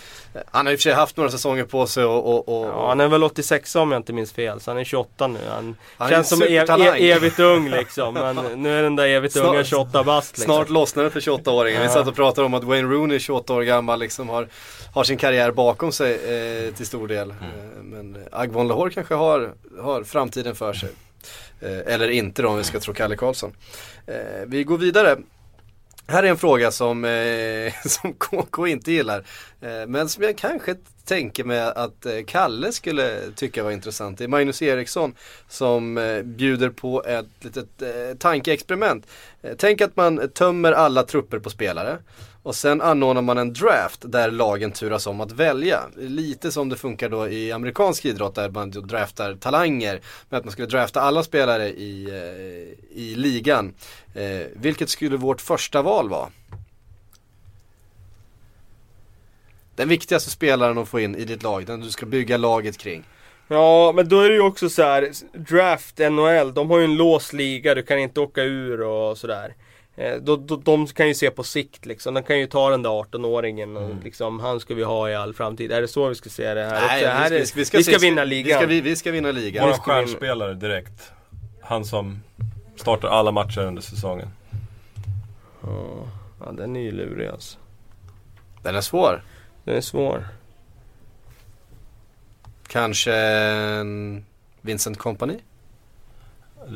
[0.50, 2.88] Han har i och för sig haft några säsonger på sig och, och, och Ja,
[2.88, 5.38] han är väl 86 om jag inte minns fel, så han är 28 nu.
[5.48, 8.14] Han, Han känns som ev e evigt ung liksom.
[8.14, 10.54] Men nu är den där evigt Snart- unga 28 bast liksom.
[10.54, 11.78] Snart lossnar det för 28-åringen.
[11.80, 11.92] Vi Ja.
[11.92, 14.48] satt och pratade om att Wayne Rooney, 28 år gammal, liksom har,
[14.94, 17.30] har sin karriär bakom sig eh, till stor del.
[17.30, 17.42] Mm.
[17.42, 20.90] Eh, men Agbon Lahore kanske har, har framtiden för sig.
[21.60, 23.52] Eh, eller inte då om vi ska tro Kalle Karlsson.
[24.06, 24.14] Eh,
[24.46, 25.16] vi går vidare.
[26.06, 29.24] Här är en fråga som, eh, som KK inte gillar.
[29.60, 34.18] Eh, men som jag kanske tänker mig att eh, Kalle skulle tycka var intressant.
[34.18, 35.14] Det är Magnus Eriksson
[35.48, 39.06] som eh, bjuder på ett litet eh, tankeexperiment.
[39.56, 41.98] Tänk att man tömmer alla trupper på spelare.
[42.42, 45.80] Och sen anordnar man en draft där lagen turas om att välja.
[45.96, 50.00] Lite som det funkar då i amerikansk idrott där man draftar talanger.
[50.28, 53.74] Men att man skulle drafta alla spelare i, eh, i ligan.
[54.14, 56.28] Eh, vilket skulle vårt första val vara?
[59.76, 63.04] Den viktigaste spelaren att få in i ditt lag, den du ska bygga laget kring.
[63.48, 65.10] Ja, men då är det ju också så här.
[65.32, 69.54] Draft, NHL, de har ju en låst liga, du kan inte åka ur och sådär.
[70.00, 72.14] Eh, då, då, de kan ju se på sikt liksom.
[72.14, 75.34] De kan ju ta den där 18-åringen och liksom, han ska vi ha i all
[75.34, 75.72] framtid.
[75.72, 76.80] Är det så vi ska se det här?
[76.86, 78.58] Nej, här vi är, ska, vi ska, vi ska vinna Vi ligan.
[78.58, 79.64] ska, vi, vi ska vinna ligan.
[79.64, 81.12] Våran vi- stjärnspelare direkt.
[81.62, 82.22] Han som
[82.76, 84.28] startar alla matcher under säsongen.
[85.62, 86.08] Ja,
[86.40, 87.58] ja, den är ju lurig alltså.
[88.62, 89.22] Den är svår.
[89.64, 90.28] Den är svår.
[92.66, 94.24] Kanske en
[94.60, 95.38] Vincent Company?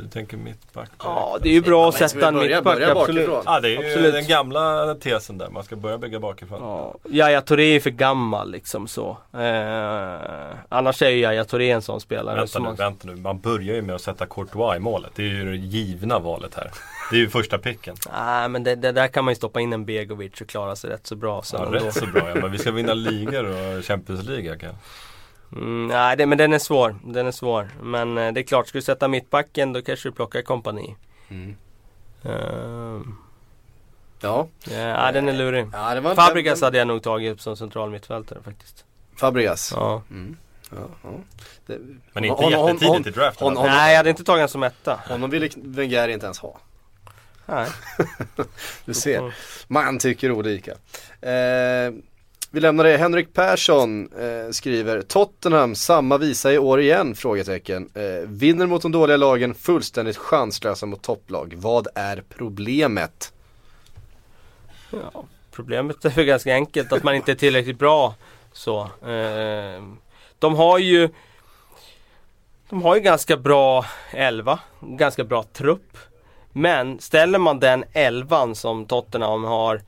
[0.03, 0.91] Du tänker mittback?
[1.03, 3.27] Ja, det är ju bra att sätta en mittback, börja absolut.
[3.27, 3.43] bakifrån?
[3.47, 4.13] Ja, det är ju Absolut.
[4.15, 5.51] den gamla tesen där.
[5.51, 6.59] Man ska börja bygga bakifrån.
[6.63, 9.17] Ja, Yahya Touré är för gammal liksom så.
[9.33, 12.37] Eh, annars är ju Yahya Touré en sån spelare.
[12.37, 13.17] Vänta som nu, man- vänta nu.
[13.17, 15.11] Man börjar ju med att sätta Courtois i målet.
[15.17, 16.71] Det är ju det givna valet här.
[17.11, 17.97] Det är ju första picken.
[18.13, 20.91] Nej men det, det där kan man ju stoppa in en Begovic och klara sig
[20.91, 21.79] rätt så bra sen Ja, ändå.
[21.79, 22.35] rätt så bra ja.
[22.35, 23.45] Men vi ska vinna ligor
[23.79, 24.75] och Champions League kan.
[25.57, 26.97] Mm, nej det, men den är svår.
[27.05, 27.69] Den är svår.
[27.83, 30.97] Men eh, det är klart, ska du sätta mittbacken då kanske du plockar kompani.
[31.29, 31.57] Mm.
[32.23, 33.17] Ehm,
[34.21, 34.49] Ja.
[34.71, 35.67] ja, den är lurig.
[35.73, 38.85] ja det var Fabregas hade jag nog tagit som central mittfältare faktiskt.
[39.17, 39.73] Fabregas.
[39.77, 40.03] Ja.
[40.11, 40.37] Mm.
[40.71, 41.11] Ja.
[41.67, 41.79] Det,
[42.13, 43.47] Men inte hon- hon- jättetidigt hon- i draften.
[43.47, 45.01] hon- hon- Nej, jag hade inte tagit honom som etta.
[45.09, 46.59] Honom ville Wenger inte ens ha.
[47.47, 47.69] Nej.
[48.85, 49.31] Du ser, Mm.
[49.69, 50.71] man tycker olika.
[51.21, 51.93] Eh,
[52.55, 52.97] vi lämnar det.
[52.97, 57.15] Henrik Persson eh, skriver Tottenham, samma visa i år igen?
[57.15, 57.91] Frågetecken.
[57.95, 61.55] Eh, vinner mot de dåliga lagen, fullständigt chanslösa mot topplag.
[61.57, 63.33] Vad är problemet?
[64.91, 68.15] Ja, problemet är väl ganska enkelt att man inte är tillräckligt bra.
[68.53, 68.81] Så.
[68.83, 69.83] Eh,
[70.39, 71.09] de har ju
[72.69, 75.99] De har ju ganska bra elva, ganska bra trupp.
[76.53, 79.81] Men ställer man den elvan som Tottenham har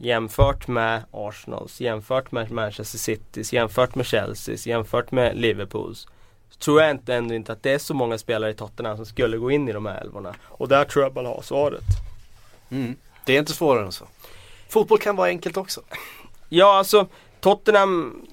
[0.00, 6.06] jämfört med Arsenals, jämfört med Manchester Citys, jämfört med Chelseas, jämfört med Liverpools.
[6.50, 9.06] Så tror jag inte ändå inte att det är så många spelare i Tottenham som
[9.06, 10.34] skulle gå in i de här elvorna.
[10.42, 11.84] Och där tror jag man har svaret.
[12.70, 12.96] Mm.
[13.24, 14.04] Det är inte svårare än så.
[14.68, 15.80] Fotboll kan vara enkelt också.
[16.48, 17.06] Ja, alltså
[17.40, 18.26] Tottenham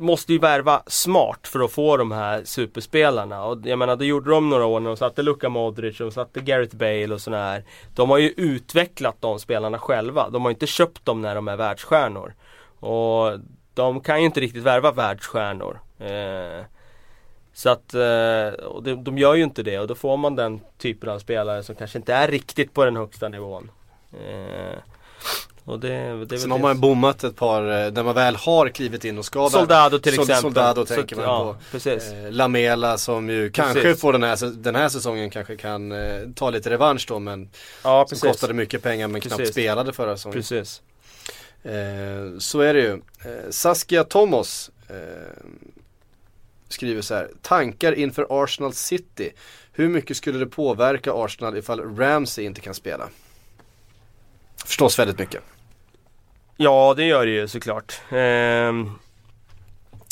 [0.00, 3.44] måste ju värva smart för att få de här superspelarna.
[3.44, 6.12] Och jag menar, det gjorde de några år när de satte Luka Modric och de
[6.12, 7.64] satte Gareth Bale och sådana här.
[7.94, 10.30] De har ju utvecklat de spelarna själva.
[10.30, 12.34] De har inte köpt dem när de är världsstjärnor.
[12.80, 13.40] Och
[13.74, 15.80] de kan ju inte riktigt värva världsstjärnor.
[15.98, 16.64] Eh,
[17.52, 20.60] så att, eh, och de, de gör ju inte det och då får man den
[20.78, 23.70] typen av spelare som kanske inte är riktigt på den högsta nivån.
[24.12, 24.78] Eh,
[25.70, 29.04] och det, det Sen har man bommat ett par, eh, när man väl har klivit
[29.04, 30.42] in och ska Soldado till Sol- exempel.
[30.42, 31.60] Soldado tänker man ja, på.
[31.70, 32.12] Precis.
[32.12, 34.00] Eh, Lamela som ju kanske Precis.
[34.00, 37.50] får den här, den här säsongen kanske kan eh, ta lite revansch då men
[37.84, 39.54] Ja, som kostade mycket pengar men knappt Precis.
[39.54, 40.38] spelade förra säsongen.
[40.38, 40.82] Precis.
[41.62, 42.92] Eh, så är det ju.
[42.92, 44.94] Eh, Saskia Thomas eh,
[46.68, 47.30] skriver så här.
[47.42, 49.32] Tankar inför Arsenal City.
[49.72, 53.08] Hur mycket skulle det påverka Arsenal ifall Ramsey inte kan spela?
[54.64, 55.42] Förstås väldigt mycket.
[56.62, 58.00] Ja, det gör det ju såklart.
[58.10, 58.90] Ehm,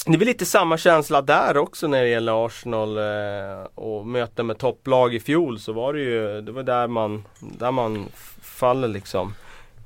[0.07, 4.46] det är väl lite samma känsla där också när det gäller Arsenal eh, och möten
[4.46, 8.09] med topplag i fjol så var det ju, det var där man, där man
[8.42, 9.34] faller liksom.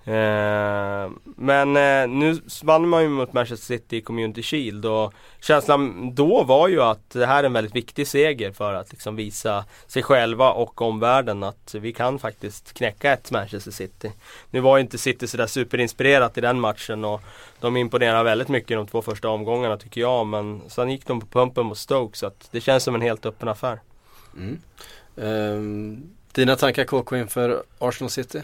[0.05, 6.14] Eh, men eh, nu vann man ju mot Manchester City i Community Shield och känslan
[6.14, 9.64] då var ju att det här är en väldigt viktig seger för att liksom visa
[9.86, 14.12] sig själva och omvärlden att vi kan faktiskt knäcka ett Manchester City.
[14.50, 17.20] Nu var ju inte City sådär superinspirerat i den matchen och
[17.61, 21.20] de imponerade väldigt mycket i de två första omgångarna tycker jag men sen gick de
[21.20, 23.80] på pumpen mot Stoke så att det känns som en helt öppen affär.
[24.36, 24.59] Mm.
[25.14, 28.42] Um, dina tankar KK inför Arsenal City?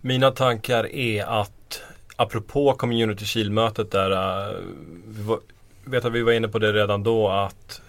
[0.00, 1.82] Mina tankar är att
[2.16, 4.56] apropå Community Shield-mötet där äh,
[5.08, 5.38] vi var,
[5.84, 7.80] vet att vi var inne på det redan då att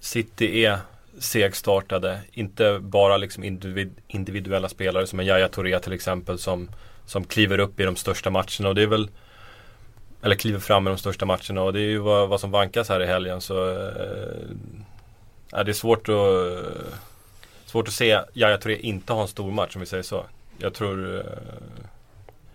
[0.00, 0.78] City är
[1.18, 2.20] segstartade.
[2.32, 6.70] Inte bara liksom individ, individuella spelare som en Yahya Touré till exempel som,
[7.06, 9.10] som kliver upp i de största matcherna och det är väl
[10.22, 12.88] eller kliver fram i de största matcherna och det är ju vad, vad som vankas
[12.88, 13.86] här i helgen så äh,
[15.52, 16.16] äh det är svårt att
[17.72, 20.24] Svårt att se Yahya Touré inte ha en stor match om vi säger så.
[20.58, 21.24] Jag tror, eh,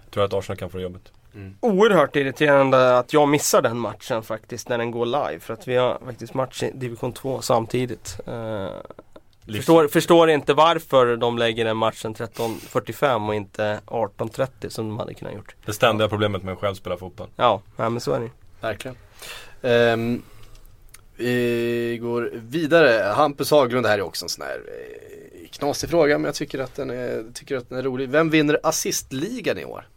[0.03, 1.11] jag tror att Arsenal kan få jobbet.
[1.59, 5.75] Oerhört irriterande att jag missar den matchen faktiskt när den går live för att vi
[5.75, 8.19] har faktiskt match i division 2 samtidigt.
[8.25, 8.69] Eh,
[9.55, 15.13] förstår, förstår inte varför de lägger den matchen 13.45 och inte 18.30 som de hade
[15.13, 15.55] kunnat gjort.
[15.65, 17.27] Det ständiga problemet med att själv spela fotboll.
[17.35, 18.29] Ja, ja men så är det
[18.61, 18.97] Verkligen.
[19.61, 20.21] Ehm,
[21.15, 23.13] vi går vidare.
[23.13, 24.61] Hampus Haglund, det här är också en sån här
[25.47, 28.09] knasig fråga men jag tycker att, den är, tycker att den är rolig.
[28.09, 29.87] Vem vinner assistligan i år?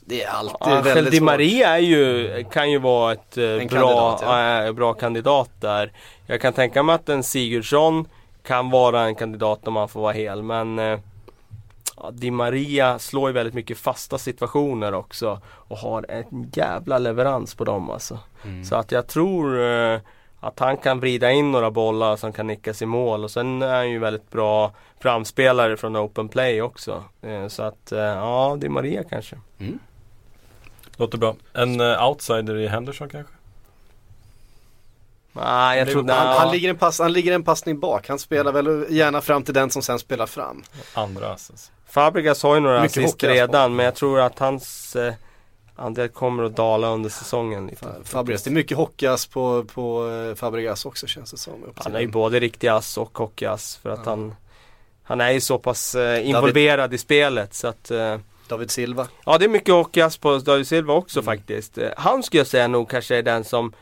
[0.00, 1.26] Det är alltid Angel väldigt Di svårt.
[1.26, 5.92] Maria är ju, kan ju vara ett eh, En bra, kandidat, eh, bra kandidat där.
[6.26, 8.08] Jag kan tänka mig att en Sigurdsson
[8.42, 10.78] kan vara en kandidat om han får vara hel men
[11.96, 17.54] ja, Di Maria slår ju väldigt mycket fasta situationer också och har en jävla leverans
[17.54, 18.18] på dem alltså.
[18.44, 18.64] Mm.
[18.64, 20.00] Så att jag tror eh,
[20.40, 23.74] att han kan vrida in några bollar som kan nickas i mål och sen är
[23.74, 27.04] han ju väldigt bra framspelare från open play också.
[27.22, 29.36] Eh, så att eh, ja, Di Maria kanske.
[30.96, 31.36] Låter bra.
[31.52, 33.32] En eh, outsider i Henderson kanske?
[35.32, 38.52] Nej, jag tror han, han, ligger en pass, han ligger en passning bak, han spelar
[38.52, 40.62] väl gärna fram till den som sen spelar fram.
[40.94, 41.72] Andra assist.
[41.86, 43.26] Fabregas har ju några Mycket assist alltså.
[43.26, 45.14] redan men jag tror att hans eh,
[45.76, 47.70] andel kommer att dala under säsongen.
[48.04, 51.52] Fabregas, det är mycket hockeyass på, på eh, Fabregas också känns det som.
[51.76, 54.10] Han är ju både riktig ass och hockeyass för att Ja.
[54.10, 54.34] han
[55.02, 58.18] Han är ju så pass eh, involverad i spelet så att eh,
[58.48, 59.06] David Silva.
[59.26, 61.24] Ja det är mycket hockeyass på David Silva också Mm.
[61.38, 61.78] faktiskt.
[61.96, 63.72] Han skulle jag säga nog kanske är den som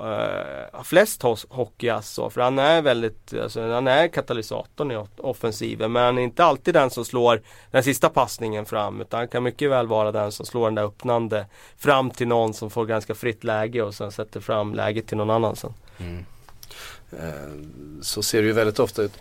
[0.00, 6.04] Uh, flest hockey alltså, för han är väldigt, alltså, han är katalysatorn i offensiven men
[6.04, 9.70] han är inte alltid den som slår den sista passningen fram utan han kan mycket
[9.70, 13.44] väl vara den som slår den där öppnande fram till någon som får ganska fritt
[13.44, 15.74] läge och sen sätter fram läget till någon annan sen.
[15.98, 16.24] Mm.
[17.12, 19.12] Eh, så ser det ju väldigt ofta ut.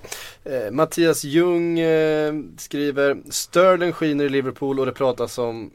[0.44, 1.80] Eh, Mattias Ljung
[2.58, 5.72] skriver Sterling skiner i Liverpool och det pratas om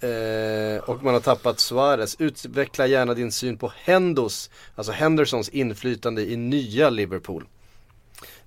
[0.00, 2.16] eh, och man har tappat Suarez.
[2.18, 7.44] Utveckla gärna din syn på Hendos, alltså Hendersons inflytande i nya Liverpool.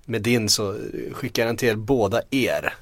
[0.04, 0.76] Med din så
[1.12, 2.74] skickar den till er båda er.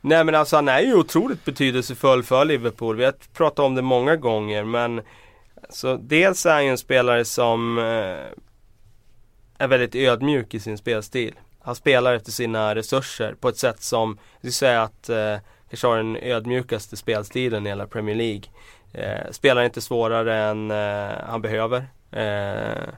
[0.00, 2.96] Nej men alltså han är ju otroligt betydelsefull för Liverpool.
[2.96, 5.00] Vi har pratat om det många gånger men
[5.70, 7.84] så dels är han ju en spelare som eh,
[9.58, 11.34] är väldigt ödmjuk i sin spelstil.
[11.60, 15.36] Han spelar efter sina resurser på ett sätt som, jag skulle säga att eh,
[15.70, 18.42] kanske har den ödmjukaste spelstilen i hela Premier League.
[18.92, 21.86] Eh, spelar inte svårare än eh, han behöver.
[22.10, 22.88] Eh,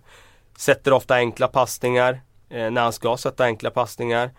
[0.58, 4.30] sätter ofta enkla passningar eh, när han ska sätta enkla passningar.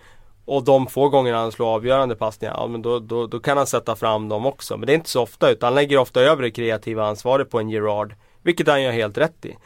[0.45, 3.67] Och de få gånger han slår avgörande passningar, ja men då, då, då kan han
[3.67, 4.77] sätta fram dem också.
[4.77, 7.59] Men det är inte så ofta utan han lägger ofta över det kreativa ansvaret på
[7.59, 8.15] en Gerard.
[8.41, 9.57] Vilket han gör helt rätt i.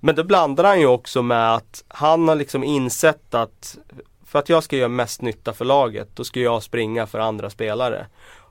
[0.00, 3.78] Men då blandar han ju också med att han har liksom insett att
[4.34, 7.50] för att jag ska göra mest nytta för laget, då ska jag springa för andra
[7.50, 8.06] spelare.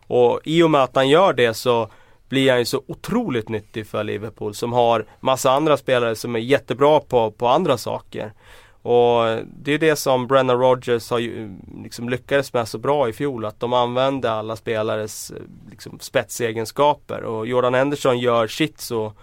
[0.07, 1.89] Och i och med att han gör det så
[2.29, 6.39] blir han ju så otroligt nyttig för Liverpool som har massa andra spelare som är
[6.39, 8.33] jättebra på, på andra saker.
[8.81, 13.13] Och det är det som Brennan Rodgers har ju, liksom lyckades med så bra i
[13.13, 13.45] fjol.
[13.45, 15.37] Att de använde alla spelares eh,
[15.69, 17.23] liksom, spetsegenskaper.
[17.23, 19.13] Och Jordan Henderson gör shit så,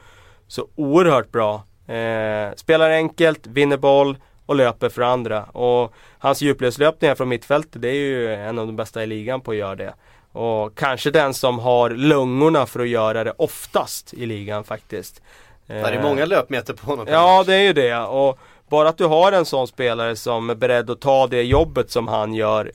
[0.46, 1.54] så oerhört bra.
[1.94, 4.16] Eh, spelar enkelt, vinner boll
[4.50, 5.42] och löper för andra.
[5.44, 9.50] Och hans djupledslöpningar från mittfältet det är ju en av de bästa i ligan på
[9.50, 9.94] att göra det.
[10.32, 15.22] Och kanske den som har lungorna för att göra det oftast i ligan faktiskt.
[15.66, 17.06] Det är många löpmeter på honom.
[17.08, 18.38] Ja det är ju det och
[18.68, 22.08] bara att du har en sån spelare som är beredd att ta det jobbet som
[22.08, 22.72] han gör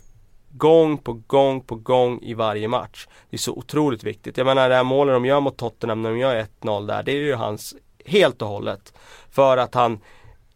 [0.49, 3.07] Gång på gång på gång i varje match.
[3.29, 4.37] Det är så otroligt viktigt.
[4.37, 7.03] Jag menar det här målet de gör mot Tottenham när de gör 1-0 där.
[7.03, 8.93] Det är ju hans helt och hållet.
[9.31, 9.99] För att han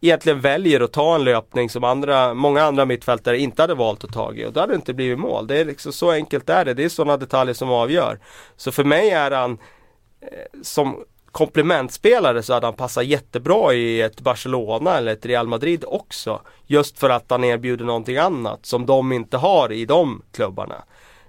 [0.00, 4.12] egentligen väljer att ta en löpning som andra, många andra mittfältare inte hade valt att
[4.12, 4.46] ta i.
[4.46, 5.46] Och då hade det inte blivit mål.
[5.46, 6.74] Det är liksom så enkelt är det.
[6.74, 8.18] Det är sådana detaljer som avgör.
[8.56, 9.58] Så för mig är han
[10.20, 15.84] eh, som komplementspelare så hade han passat jättebra i ett Barcelona eller ett Real Madrid
[15.86, 16.40] också.
[16.66, 20.84] Just för att han erbjuder någonting annat som de inte har i de klubbarna.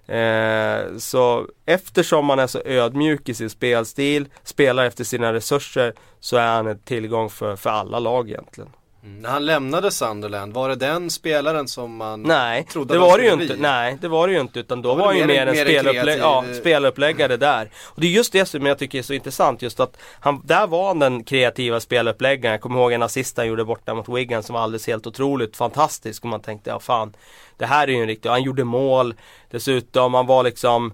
[0.07, 6.37] Eh, så eftersom han är så ödmjuk i sin spelstil, spelar efter sina resurser så
[6.37, 8.69] är han en tillgång för, för alla lag egentligen.
[9.03, 9.21] Mm.
[9.21, 13.23] När han lämnade Sunderland, var det den spelaren som man Nej, trodde det var det
[13.23, 13.55] ju inte.
[13.59, 15.65] Nej, det var det ju inte utan då Då var han ju mer en mer
[15.65, 17.69] spelupplägg, ja, speluppläggare där.
[17.83, 20.67] Och det är just det som jag tycker är så intressant just att han, där
[20.67, 22.51] var han den kreativa speluppläggaren.
[22.51, 25.57] Jag kommer ihåg en assist han gjorde borta mot Wigan som var alldeles helt otroligt
[25.57, 27.13] fantastisk och man tänkte ja fan
[27.61, 29.13] det här är ju en riktig, han gjorde mål
[29.51, 30.93] dessutom, han var liksom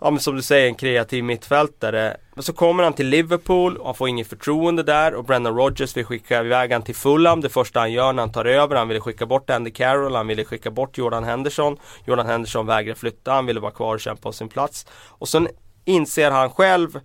[0.00, 2.16] Ja men som du säger en kreativ mittfältare.
[2.34, 5.96] Men så kommer han till Liverpool och han får inget förtroende där och Brendan Rodgers
[5.96, 7.40] vill skicka iväg han till Fulham.
[7.40, 8.76] Det första han gör när han tar över.
[8.76, 11.76] Han ville skicka bort Andy Carroll, han ville skicka bort Jordan Henderson.
[12.04, 14.86] Jordan Henderson vägrar flytta, han ville vara kvar och kämpa på sin plats.
[15.08, 15.48] Och sen
[15.84, 17.00] inser han själv,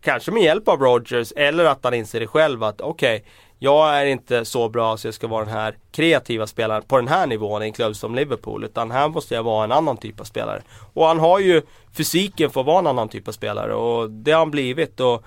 [0.00, 3.24] kanske med hjälp av Rodgers eller att han inser det själv att okej,
[3.62, 7.08] jag är inte så bra så jag ska vara den här kreativa spelaren på den
[7.08, 8.64] här nivån i en klubb som Liverpool.
[8.64, 10.62] Utan här måste jag vara en annan typ av spelare.
[10.92, 14.32] Och han har ju fysiken för att vara en annan typ av spelare och det
[14.32, 15.00] har han blivit.
[15.00, 15.24] Och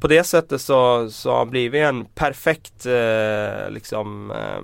[0.00, 4.62] på det sättet så, så har han blivit en perfekt eh, liksom eh,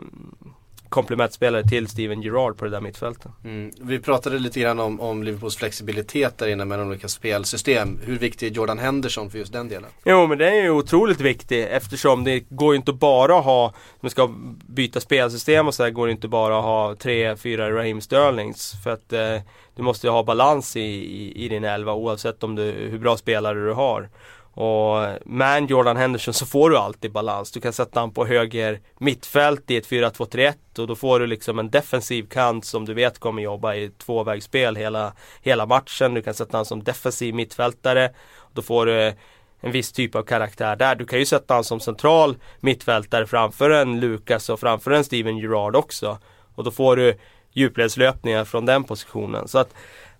[0.94, 3.32] komplementspelare till Steven Gerrard på det där mittfältet.
[3.44, 3.70] Mm.
[3.80, 7.98] Vi pratade lite grann om, om Liverpools flexibilitet där inne de olika spelsystem.
[8.04, 9.90] Hur viktig är Jordan Henderson för just den delen?
[10.04, 13.72] Jo men det är ju otroligt viktigt eftersom det går ju inte bara att ha,
[14.00, 14.30] man ska
[14.66, 18.72] byta spelsystem och så här, går det inte bara att ha tre, fyra Raheem Sterlings.
[18.84, 19.38] För att eh,
[19.76, 23.16] du måste ju ha balans i, i, i din elva oavsett om du, hur bra
[23.16, 24.08] spelare du har.
[24.56, 27.52] Och med Jordan Henderson så får du alltid balans.
[27.52, 31.58] Du kan sätta honom på höger mittfält i ett 4-2-3-1 och då får du liksom
[31.58, 36.14] en defensiv kant som du vet kommer jobba i tvåvägsspel hela, hela matchen.
[36.14, 38.10] Du kan sätta honom som defensiv mittfältare.
[38.52, 39.12] Då får du
[39.60, 40.94] en viss typ av karaktär där.
[40.94, 45.38] Du kan ju sätta honom som central mittfältare framför en Lucas och framför en Steven
[45.38, 46.18] Gerrard också.
[46.54, 47.18] Och då får du
[47.52, 49.48] djupledslöpningar från den positionen.
[49.48, 49.74] Så att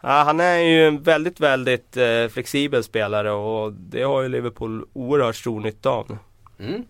[0.07, 4.86] Ja, han är ju en väldigt, väldigt eh, flexibel spelare och det har ju Liverpool
[4.92, 6.18] oerhört stor nytta av.
[6.59, 6.84] Mm.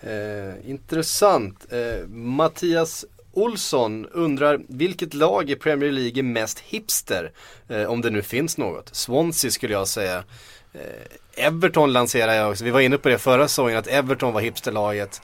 [0.00, 1.72] Eh, intressant.
[1.72, 7.32] Eh, Mattias Olsson undrar vilket lag i Premier League är mest hipster?
[7.68, 8.94] Eh, om det nu finns något.
[8.94, 10.24] Swansea skulle jag säga.
[10.72, 12.64] Eh, Everton lanserar jag också.
[12.64, 15.22] Vi var inne på det förra säsongen att Everton var hipsterlaget.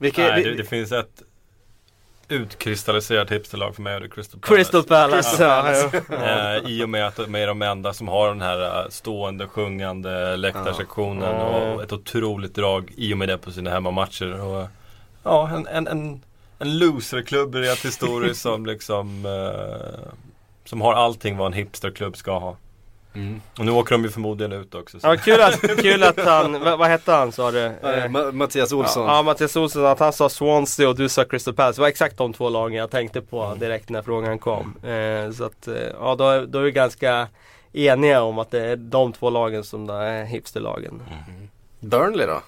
[0.00, 1.22] Vilka, Nej, det, det finns ett
[2.28, 4.56] utkristalliserat hipsterlag för mig och det är Crystal Palace.
[4.56, 6.56] Crystal Palace, ja.
[6.56, 9.46] eh, I och med att de är de enda som har den här eh, stående
[9.46, 11.72] sjungande läktarsektionen ja.
[11.74, 14.40] och ett otroligt drag i och med det på sina hemmamatcher.
[14.40, 14.68] Och,
[15.22, 16.20] ja, en, en, en,
[16.58, 20.10] en loserklubb rent historiskt som liksom eh,
[20.64, 22.56] Som har allting vad en hipsterklubb ska ha.
[23.16, 23.40] Mm.
[23.58, 25.00] Och nu åker de ju förmodligen ut också.
[25.00, 25.06] Så.
[25.06, 27.64] Ja, kul att, kul att han, vad, vad hette han sa du?
[27.64, 29.06] Eh, Mattias Olsson.
[29.06, 31.78] Ja, ja, Mattias Olsson, att han sa Swansea och du sa Crystal Palace.
[31.78, 33.58] Det var exakt de två lagen jag tänkte på mm.
[33.58, 34.74] direkt när frågan kom.
[34.82, 37.28] Eh, så att, eh, ja då, då är vi ganska
[37.72, 41.02] eniga om att det är de två lagen som är hipsterlagen.
[41.28, 41.48] Mm.
[41.80, 42.40] Burnley då?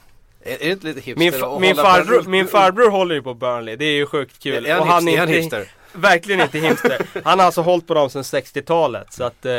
[0.43, 3.77] Är, är det inte lite hipster min, min, farbror, min farbror håller ju på Burnley,
[3.77, 4.67] det är ju sjukt kul.
[4.67, 5.23] Är, är han, och han hipster?
[5.23, 5.69] Är han hipster?
[5.93, 7.07] Verkligen inte hipster.
[7.25, 9.13] Han har alltså hållit på dem sedan 60-talet.
[9.13, 9.51] Så att eh,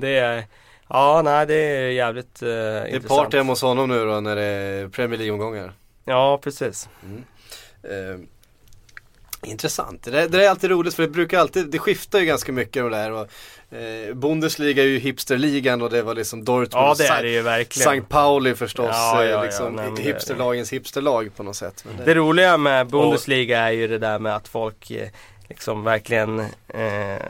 [0.00, 0.44] det är
[0.88, 4.36] Ja, nej det är jävligt eh, Det är party hemma hos honom nu då när
[4.36, 5.72] det är Premier League-omgångar.
[6.04, 6.88] Ja, precis.
[7.02, 7.24] Mm.
[7.82, 8.20] Eh,
[9.50, 10.02] intressant.
[10.02, 12.90] Det, det är alltid roligt för det brukar alltid, det skiftar ju ganska mycket och
[12.90, 13.12] det där.
[13.12, 13.28] Och,
[13.78, 17.42] eh, Bundesliga är ju hipsterligan och det var liksom Dortmund Ja det är det ju
[17.42, 17.94] verkligen.
[17.94, 18.06] St.
[18.08, 21.84] Pauli förstås, ja, ja, liksom ja, nej, hipsterlagens hipsterlag på något sätt.
[21.98, 22.04] Det...
[22.04, 22.14] det...
[22.14, 25.08] roliga med Bundesliga är ju det där med att folk eh,
[25.48, 27.22] liksom verkligen eh,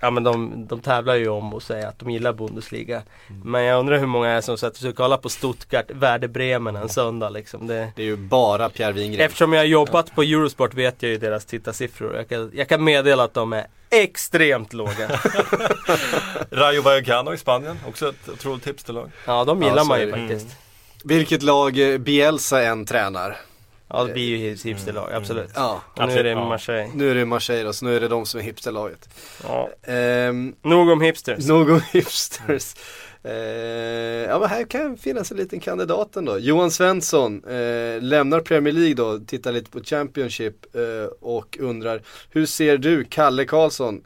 [0.00, 3.02] Ja men de, de tävlar ju om att säga att de gillar Bundesliga.
[3.30, 3.50] Mm.
[3.50, 6.76] Men jag undrar hur många är som sätter sig och kollar på Stuttgart, Werder Bremen
[6.76, 7.66] en söndag liksom.
[7.66, 9.20] Det, det är ju bara Pierre Wingren.
[9.20, 12.16] Eftersom jag har jobbat på Eurosport vet jag ju deras tittarsiffror.
[12.16, 15.08] Jag kan, jag kan meddela att de är extremt låga.
[16.50, 19.10] Rayo Vallecano i Spanien, också ett otroligt tipsterlag.
[19.26, 20.46] Ja de gillar ja, man ju faktiskt.
[20.46, 20.56] Mm.
[21.04, 23.36] Vilket lag eh, Bielsa än tränar.
[23.96, 25.22] Ja det blir ju hipsterlag, mm.
[25.22, 25.50] absolut.
[25.54, 25.80] Ja.
[25.94, 26.90] Och nu är det Marseille.
[26.94, 29.08] Nu är det Marseille då, så nu är det de som är hipsterlaget.
[29.42, 29.68] Ja.
[30.28, 31.46] Um, nog om hipsters.
[31.46, 32.74] Nog om hipsters.
[33.26, 33.32] Uh,
[34.28, 36.38] ja men här kan finnas en liten kandidat ändå.
[36.38, 42.46] Johan Svensson uh, lämnar Premier League då, tittar lite på Championship uh, och undrar Hur
[42.46, 44.02] ser du, Kalle Karlsson,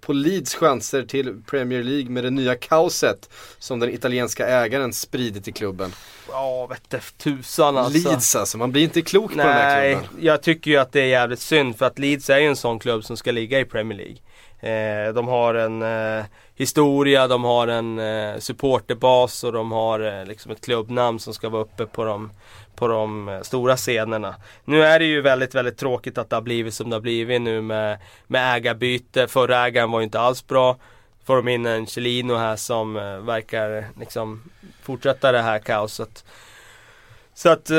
[0.00, 5.48] på Leeds chanser till Premier League med det nya kaoset som den italienska ägaren spridit
[5.48, 5.92] i klubben?
[6.28, 8.08] Ja, vette tusan alltså.
[8.08, 10.24] Leeds alltså, man blir inte klok Nej, på den här klubben.
[10.24, 12.78] jag tycker ju att det är jävligt synd för att Leeds är ju en sån
[12.78, 14.16] klubb som ska ligga i Premier League.
[14.62, 20.26] Eh, de har en eh, historia, de har en eh, supporterbas och de har eh,
[20.26, 22.30] liksom ett klubbnamn som ska vara uppe på de,
[22.74, 24.34] på de eh, stora scenerna.
[24.64, 27.42] Nu är det ju väldigt, väldigt tråkigt att det har blivit som det har blivit
[27.42, 29.28] nu med, med ägarbyte.
[29.28, 30.76] Förra ägaren var ju inte alls bra.
[31.24, 34.42] Får de in en Chelino här som eh, verkar liksom
[34.82, 36.24] fortsätta det här kaoset.
[37.34, 37.70] Så att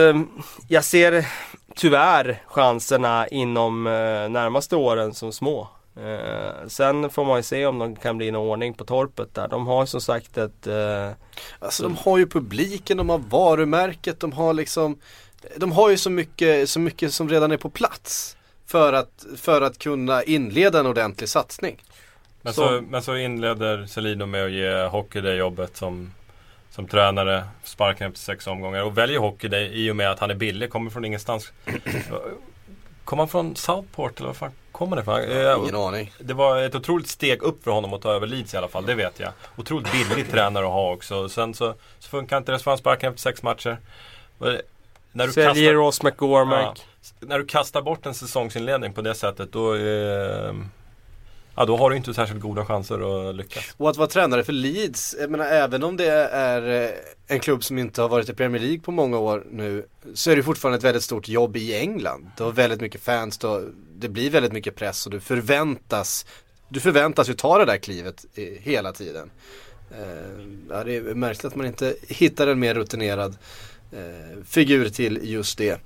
[0.68, 1.28] jag ser
[1.76, 3.84] tyvärr chanserna inom
[4.30, 5.68] närmaste åren som små.
[5.96, 9.48] Eh, sen får man ju se om de kan bli en ordning på torpet där.
[9.48, 10.68] De har som sagt ett...
[10.68, 11.10] Eh,
[11.60, 15.00] alltså de har ju publiken, de har varumärket, de har liksom
[15.56, 18.38] De har ju så mycket, så mycket som redan är på plats.
[18.66, 21.84] För att, för att kunna inleda en ordentlig satsning.
[22.42, 26.12] Men så, så men så inleder Celino med att ge Hockey det jobbet som
[26.70, 30.32] som tränare, sparken efter sex omgångar och väljer hockey det, i och med att han
[30.32, 31.52] är billig, kommer från ingenstans.
[33.04, 35.64] Kommer han från Southport eller vad fan kommer det ifrån?
[35.64, 36.14] Ingen aning.
[36.20, 38.86] Det var ett otroligt steg upp för honom att ta över Leeds i alla fall,
[38.86, 39.32] det vet jag.
[39.58, 41.30] Otroligt billig tränare att ha också.
[41.30, 43.78] Sen så, så funkar inte det, så får han sparken efter sex matcher.
[45.12, 46.86] När du Säljer kastar, Ross McGormack.
[47.20, 50.54] Ja, när du kastar bort en säsongsinledning på det sättet då eh,
[51.56, 53.76] ja, då har du inte särskilt goda chanser att lyckas.
[53.78, 56.90] Och att vara tränare för Leeds, jag menar även om det är eh,
[57.28, 60.36] en klubb som inte har varit i Premier League på många år nu så är
[60.36, 62.32] det fortfarande ett väldigt stort jobb i England.
[62.38, 63.62] Du har väldigt mycket fans, då,
[63.96, 66.26] det blir väldigt mycket press och du förväntas
[66.70, 68.26] du förväntas ju ta det där klivet
[68.60, 69.32] hela tiden.
[69.92, 73.38] Eh, ja, det är märkligt att man inte hittar en mer rutinerad
[73.92, 75.80] eh, figur till just det.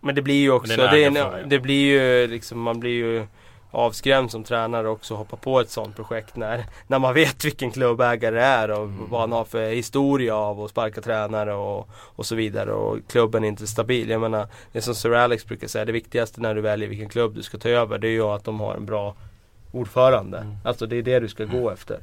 [0.00, 3.26] Men det blir ju också, det, det, det blir ju liksom, man blir ju
[3.72, 8.34] avskrämd som tränare också hoppa på ett sånt projekt när, när man vet vilken klubbägare
[8.34, 9.10] det är och mm.
[9.10, 13.44] vad han har för historia av att sparka tränare och, och så vidare och klubben
[13.44, 14.10] är inte stabil.
[14.10, 17.08] Jag menar, det är som Sir Alex brukar säga, det viktigaste när du väljer vilken
[17.08, 19.14] klubb du ska ta över det är ju att de har en bra
[19.72, 20.38] ordförande.
[20.38, 20.56] Mm.
[20.64, 21.72] Alltså det är det du ska gå mm.
[21.72, 22.00] efter.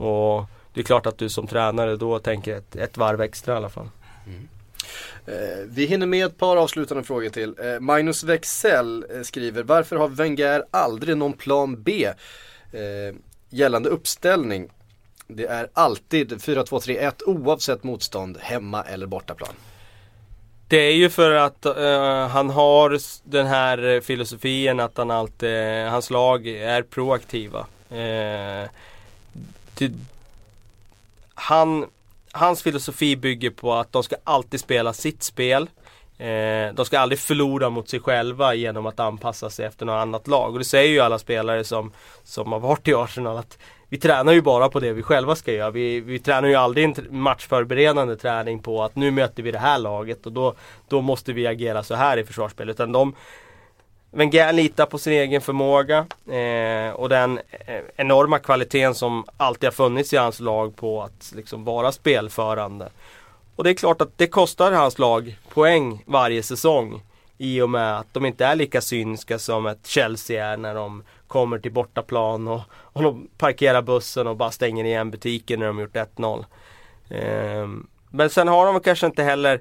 [0.00, 0.44] Och
[0.74, 3.68] det är klart att du som tränare då tänker ett, ett varv extra i alla
[3.68, 3.88] fall.
[4.26, 4.48] Mm.
[5.26, 7.54] Eh, vi hinner med ett par avslutande frågor till.
[7.58, 12.08] Eh, Magnus Wexell eh, skriver, varför har Wenger aldrig någon plan B
[13.50, 14.70] gällande uppställning?
[15.26, 19.54] Det är alltid 4-2-3-1 oavsett motstånd, hemma eller bortaplan.
[20.68, 22.98] Det är ju för att uh, han har
[23.30, 27.66] den här filosofin att han alltid, hans lag är proaktiva.
[27.92, 28.68] Uh,
[29.74, 29.94] till,
[31.34, 31.86] han
[32.32, 35.70] hans filosofi bygger på att de ska alltid spela sitt spel.
[36.18, 40.28] Eh, de ska aldrig förlora mot sig själva genom att anpassa sig efter något annat
[40.28, 40.52] lag.
[40.52, 41.92] Och det säger ju alla spelare som,
[42.24, 43.58] som har varit i Arsenal att
[43.88, 45.70] vi tränar ju bara på det vi själva ska göra.
[45.70, 49.78] Vi, vi tränar ju aldrig en matchförberedande träning på att nu möter vi det här
[49.78, 50.54] laget och då,
[50.88, 52.70] då måste vi agera så här i försvarsspel.
[52.70, 53.14] Utan de,
[54.14, 59.72] Wenger litar på sin egen förmåga eh, och den eh, enorma kvaliteten som alltid har
[59.72, 62.88] funnits i hans lag på att liksom vara spelförande.
[63.56, 67.02] Och det är klart att det kostar hans lag poäng varje säsong.
[67.38, 71.02] I och med att de inte är lika synska som ett Chelsea är när de
[71.26, 75.80] kommer till bortaplan och, och de parkerar bussen och bara stänger igen butiken när de
[75.80, 76.44] gjort 1-0.
[77.08, 77.68] Eh,
[78.10, 79.60] men sen har de kanske inte heller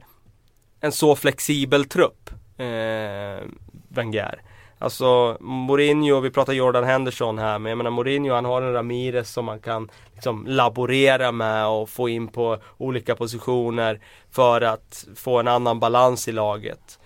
[0.79, 2.29] en så flexibel trupp.
[2.57, 3.47] Eh,
[3.93, 4.41] Wenger.
[4.79, 9.29] Alltså Mourinho, vi pratar Jordan Henderson här men jag menar Mourinho han har en Ramirez
[9.29, 13.99] som man kan liksom laborera med och få in på olika positioner
[14.31, 16.99] för att få en annan balans i laget.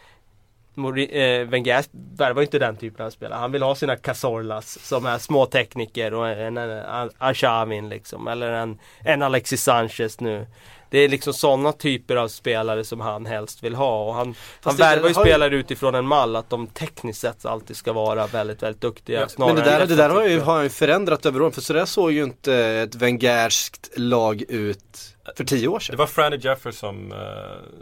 [0.77, 1.85] eh, Wenger
[2.17, 3.39] värvar inte den typen av spelare.
[3.39, 8.27] Han vill ha sina Casorlas som är små tekniker och en, en, en Arshavin liksom.
[8.27, 10.47] Eller en, en Alexis Sanchez nu.
[10.89, 14.03] Det är liksom sådana typer av spelare som han helst vill ha.
[14.03, 17.93] Och han, han värvar ju spelare utifrån en mall att de tekniskt sett alltid ska
[17.93, 19.27] vara väldigt, väldigt duktiga.
[19.37, 21.51] Ja, men det där, det där har, ju, har ju förändrat över åren.
[21.51, 25.93] För sådär såg ju inte ett Wengerskt lag ut för tio år sedan.
[25.93, 27.17] Det var Franny Jeffers som, eh,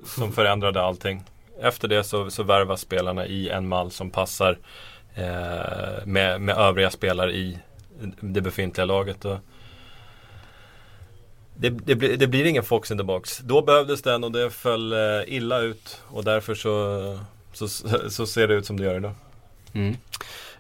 [0.06, 1.24] som förändrade allting.
[1.62, 4.58] Efter det så, så värvas spelarna i en mall som passar
[5.16, 7.60] eh, med, med övriga spelare i
[8.20, 9.26] det befintliga laget.
[9.26, 9.38] Och,
[11.58, 13.38] det, det, blir, det, blir ingen Fox in the box.
[13.38, 17.20] Då behövdes den och det föll eh, illa ut och därför så,
[17.54, 17.68] så,
[18.10, 19.12] så ser det ut som det gör idag.
[19.74, 19.96] Mm.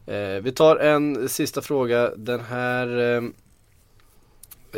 [0.06, 2.12] Eh, vi tar en sista fråga.
[2.16, 3.24] Den här eh,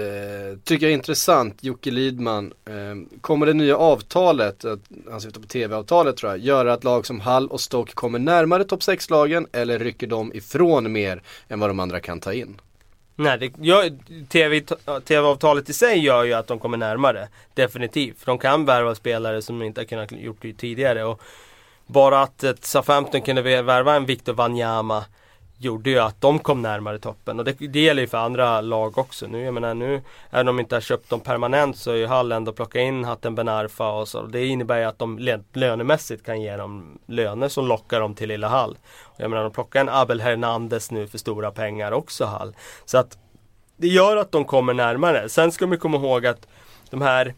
[0.04, 1.64] eh tycker jag är intressant.
[1.64, 2.54] Jocke Lidman.
[2.66, 4.76] Eh, kommer det nya avtalet, eh,
[5.10, 8.64] han syftar på tv-avtalet tror jag, göra att lag som Hall och Stoke kommer närmare
[8.64, 12.62] topp 6-lagen eller rycker de ifrån mer än vad de andra kan ta in?
[13.16, 13.84] Nej, det, ja,
[14.30, 14.62] TV,
[15.06, 17.28] TV-avtalet i sig gör ju att de kommer närmare.
[17.54, 18.26] Definitivt.
[18.26, 21.04] De kan värva spelare som de inte har kunnat gjort tidigare.
[21.04, 21.22] Och
[21.88, 25.06] bara att ett Southampton kunde värva en Victor Wanyama
[25.66, 27.40] gjorde ju att de kom närmare toppen.
[27.40, 29.28] Och det, det gäller ju för andra lag också.
[29.28, 32.08] Nu, jag menar, nu, även om de inte har köpt dem permanent så är ju
[32.08, 34.22] Hall ändå plocka in Hatten Benarfa och så.
[34.22, 38.48] Det innebär ju att de lönemässigt kan ge dem löner som lockar dem till lilla
[38.48, 38.78] Hall.
[39.04, 42.56] Och jag menar, de plockar en Abel Hernandez nu för stora pengar också Hall.
[42.86, 43.18] Så att
[43.78, 45.30] det gör att de kommer närmare.
[45.30, 46.48] Sen ska man komma ihåg att
[46.90, 47.34] de här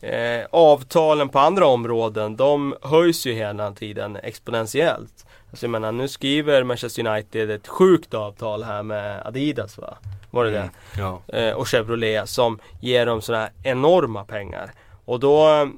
[0.00, 5.24] eh, avtalen på andra områden, de höjs ju hela tiden exponentiellt.
[5.50, 9.96] Alltså jag menar, nu skriver Manchester United ett sjukt avtal här med Adidas va?
[10.30, 11.00] Var det mm, det?
[11.00, 11.22] Ja.
[11.28, 14.72] Eh, och Chevrolet som ger dem sådana enorma pengar.
[15.04, 15.68] Och då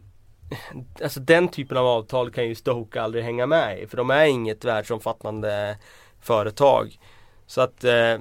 [1.02, 3.86] Alltså den typen av avtal kan ju Stoke aldrig hänga med i.
[3.86, 5.76] För de är inget världsomfattande
[6.20, 6.98] företag.
[7.46, 8.18] Så att eh,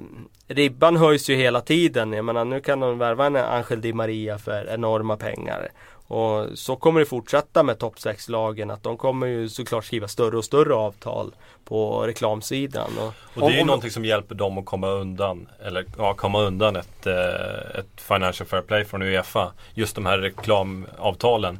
[0.48, 2.12] ribban höjs ju hela tiden.
[2.12, 5.70] Jag menar nu kan de värva en Angel Di Maria för enorma pengar.
[6.10, 10.36] Och så kommer det fortsätta med topp 6-lagen att de kommer ju såklart skriva större
[10.36, 11.34] och större avtal
[11.64, 12.90] på reklamsidan.
[12.98, 16.40] Och, och det är ju någonting som hjälper dem att komma undan eller ja, komma
[16.40, 19.52] undan ett, eh, ett Financial Fair Play från Uefa.
[19.74, 21.58] Just de här reklamavtalen.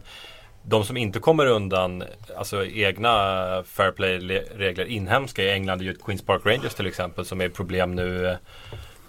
[0.62, 2.04] de som inte kommer undan
[2.36, 3.10] alltså egna
[3.66, 7.94] fair play-regler inhemska i England är ju Queens Park Rangers till exempel som är problem
[7.94, 8.36] nu.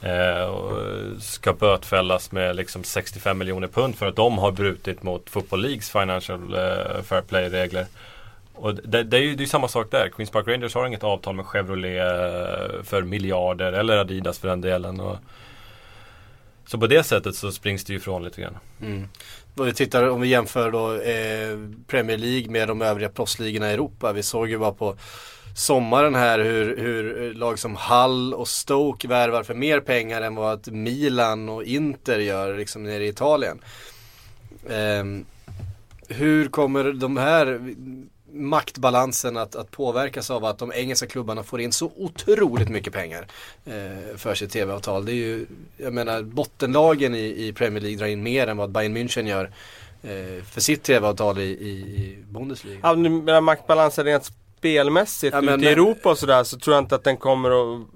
[0.01, 0.81] Eh, och
[1.21, 5.89] ska bötfällas med liksom 65 miljoner pund för att de har brutit mot Football Leagues
[5.89, 7.85] Financial eh, Fair Play-regler.
[8.53, 10.09] Och det, det, är ju det är samma sak där.
[10.09, 14.61] Queens Park Rangers har inget avtal med Chevrolet eh, för miljarder eller Adidas för den
[14.61, 14.99] delen.
[14.99, 15.17] Och,
[16.65, 18.57] så på det sättet så springs det ju ifrån lite grann.
[18.81, 19.07] Mm.
[19.55, 21.57] Om vi tittar, om vi jämför då eh,
[21.87, 24.13] Premier League med de övriga proffsligorna i Europa.
[24.13, 24.95] Vi såg ju bara på
[25.55, 30.71] sommaren här hur, hur lag som Hull och Stoke värvar för mer pengar än vad
[30.71, 33.59] Milan och Inter gör liksom nere i Italien.
[34.69, 35.03] Eh,
[36.07, 37.75] hur kommer de här
[38.33, 43.27] maktbalansen att, att påverkas av att de engelska klubbarna får in så otroligt mycket pengar
[43.65, 45.05] eh, för sitt tv-avtal.
[45.05, 45.45] Det är ju,
[45.77, 49.45] jag menar bottenlagen i, i Premier League drar in mer än vad Bayern München gör
[50.03, 52.77] eh, för sitt tv-avtal i, i, i Bundesliga.
[52.83, 56.95] Ja, men maktbalansen rent spelmässigt ja, ute i Europa och sådär så tror jag inte
[56.95, 57.87] att den kommer att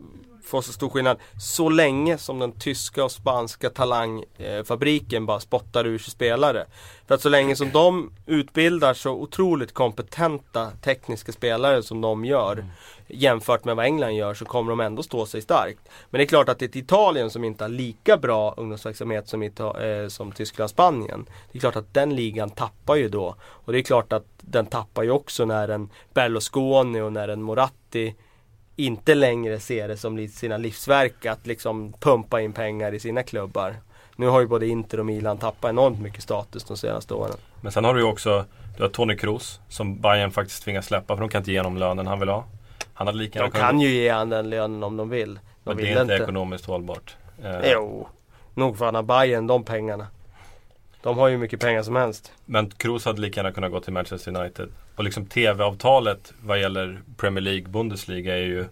[0.45, 1.17] få så stor skillnad.
[1.39, 6.65] Så länge som den tyska och spanska talangfabriken bara spottar ur sig spelare.
[7.07, 12.65] För att så länge som de utbildar så otroligt kompetenta tekniska spelare som de gör
[13.07, 15.79] jämfört med vad England gör så kommer de ändå stå sig starkt.
[16.09, 20.03] Men det är klart att ett Italien som inte har lika bra ungdomsverksamhet som, Ita-
[20.03, 21.25] eh, som Tyskland Spanien.
[21.51, 23.35] Det är klart att den ligan tappar ju då.
[23.41, 27.41] Och det är klart att den tappar ju också när en Berlusconi och när en
[27.41, 28.15] Moratti
[28.75, 33.75] inte längre ser det som sina livsverk att liksom pumpa in pengar i sina klubbar.
[34.15, 37.37] Nu har ju både Inter och Milan tappat enormt mycket status de senaste åren.
[37.61, 38.45] Men sen har du ju också
[38.77, 41.77] du har Tony Kroos som Bayern faktiskt tvingas släppa för de kan inte ge honom
[41.77, 42.45] lönen han vill ha.
[42.93, 45.33] Han hade lika de kan ju ge honom den lönen om de vill.
[45.33, 47.17] De men vill det är inte, inte ekonomiskt hållbart.
[47.43, 47.71] Eh.
[47.71, 48.07] Jo,
[48.53, 50.07] nog för han har Bayern de pengarna.
[51.05, 52.31] De har ju mycket pengar som helst.
[52.45, 54.69] Men Kroos hade lika gärna kunnat gå till Manchester United.
[54.95, 58.65] Och liksom TV-avtalet vad gäller Premier League, Bundesliga är ju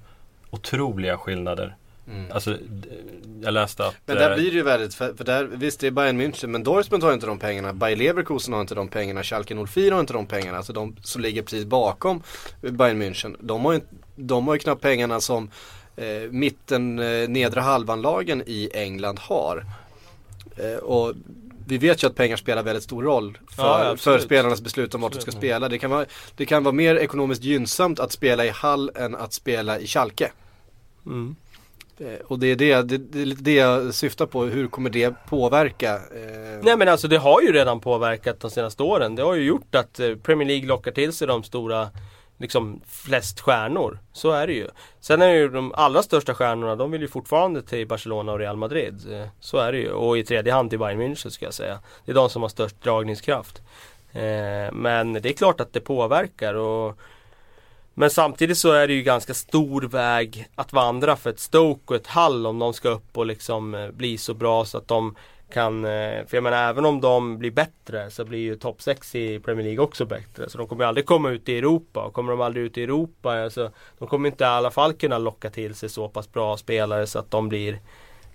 [0.50, 1.76] otroliga skillnader.
[2.08, 2.32] Mm.
[2.32, 2.58] Alltså,
[3.42, 3.96] jag läste att...
[4.06, 6.48] Men där eh, blir det ju väldigt, för, för där, visst det är Bayern München,
[6.48, 7.74] men Dortmund har inte de pengarna.
[7.74, 10.58] Bayer Leverkusen har inte de pengarna, Schalke 04 har inte de pengarna.
[10.58, 12.24] Alltså de som ligger precis bakom
[12.62, 13.36] Bayern München.
[13.40, 13.82] De har ju,
[14.16, 15.50] de har ju knappt pengarna som
[15.96, 19.66] eh, mitten, eh, nedre halvanlagen i England har.
[20.58, 21.14] Eh, och
[21.66, 25.02] vi vet ju att pengar spelar väldigt stor roll för, ja, för spelarnas beslut om
[25.02, 25.70] vart de ska spela.
[25.70, 29.34] Det kan, vara, det kan vara mer ekonomiskt gynnsamt att spela i Hall än att
[29.34, 30.32] spela i Schalke.
[31.06, 31.36] Mm.
[32.00, 35.94] Eh, och det är det, det, det det jag syftar på, hur kommer det påverka?
[35.94, 36.60] Eh...
[36.62, 39.16] Nej men alltså det har ju redan påverkat de senaste åren.
[39.16, 41.90] Det har ju gjort att eh, Premier League lockar till sig de stora
[42.44, 44.00] liksom flest stjärnor.
[44.14, 44.68] Så är det ju.
[45.00, 48.40] Sen är det ju de allra största stjärnorna, de vill ju fortfarande till Barcelona och
[48.40, 49.12] Real Madrid.
[49.12, 49.92] Eh, så är det ju.
[49.92, 51.80] Och i tredje hand till Bayern München ska jag säga.
[52.06, 53.62] Det är de som har störst dragningskraft.
[54.12, 57.00] Eh, men det är klart att det påverkar och
[57.94, 61.96] men samtidigt så är det ju ganska stor väg att vandra för ett Stoke och
[61.96, 65.16] ett Hall om de ska upp och liksom eh, bli så bra så att de
[65.54, 69.16] kan, eh, för jag menar även om de blir bättre så blir ju topp 6
[69.16, 70.50] i Premier League också bättre.
[70.50, 72.04] Så de kommer aldrig komma ut i Europa.
[72.04, 75.18] Och kommer de aldrig ut i Europa, alltså, de kommer inte i alla fall kunna
[75.18, 77.80] locka till sig så pass bra spelare så att de blir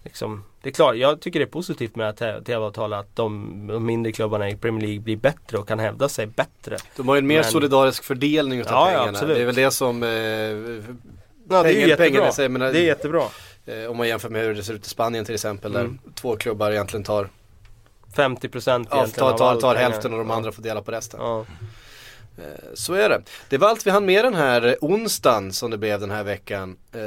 [0.03, 3.87] liksom, det är klart, jag tycker det är positivt med att TV-avtal att de, de,
[3.87, 6.77] mindre klubbarna i Premier League blir bättre och kan hävda sig bättre.
[6.97, 7.45] De har ju en mer Men...
[7.45, 9.19] solidarisk fördelning utav ja, pengarna.
[9.21, 12.33] Ja, det är väl det som eh, ja, det är jättebra.
[12.33, 13.23] Säger, menar, det är jättebra.
[13.69, 15.99] Eh, om man jämför med hur det ser ut i Spanien till exempel mm.
[16.05, 17.29] där två klubbar egentligen tar
[18.15, 21.21] 50% ja, tar, tar, tar hälften och de andra får dela på resten.
[21.21, 21.47] Ja.
[22.39, 22.45] Eh,
[22.75, 23.23] så är det.
[23.49, 26.77] Det var allt vi hann med den här onsdagen som det blev den här veckan.
[26.93, 27.01] Eh,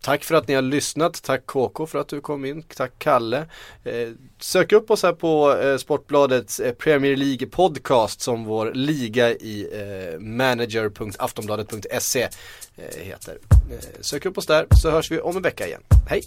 [0.00, 1.22] tack för att ni har lyssnat.
[1.22, 2.62] Tack KK för att du kom in.
[2.62, 3.46] Tack Kalle.
[3.84, 4.08] Eh,
[4.38, 9.68] sök upp oss här på Sportbladets Premier League podcast som vår liga i
[10.20, 12.28] manager.aftonbladet.se
[12.96, 13.38] heter.
[14.00, 15.82] sök upp oss där så hörs vi om en vecka igen.
[16.08, 16.22] Hej!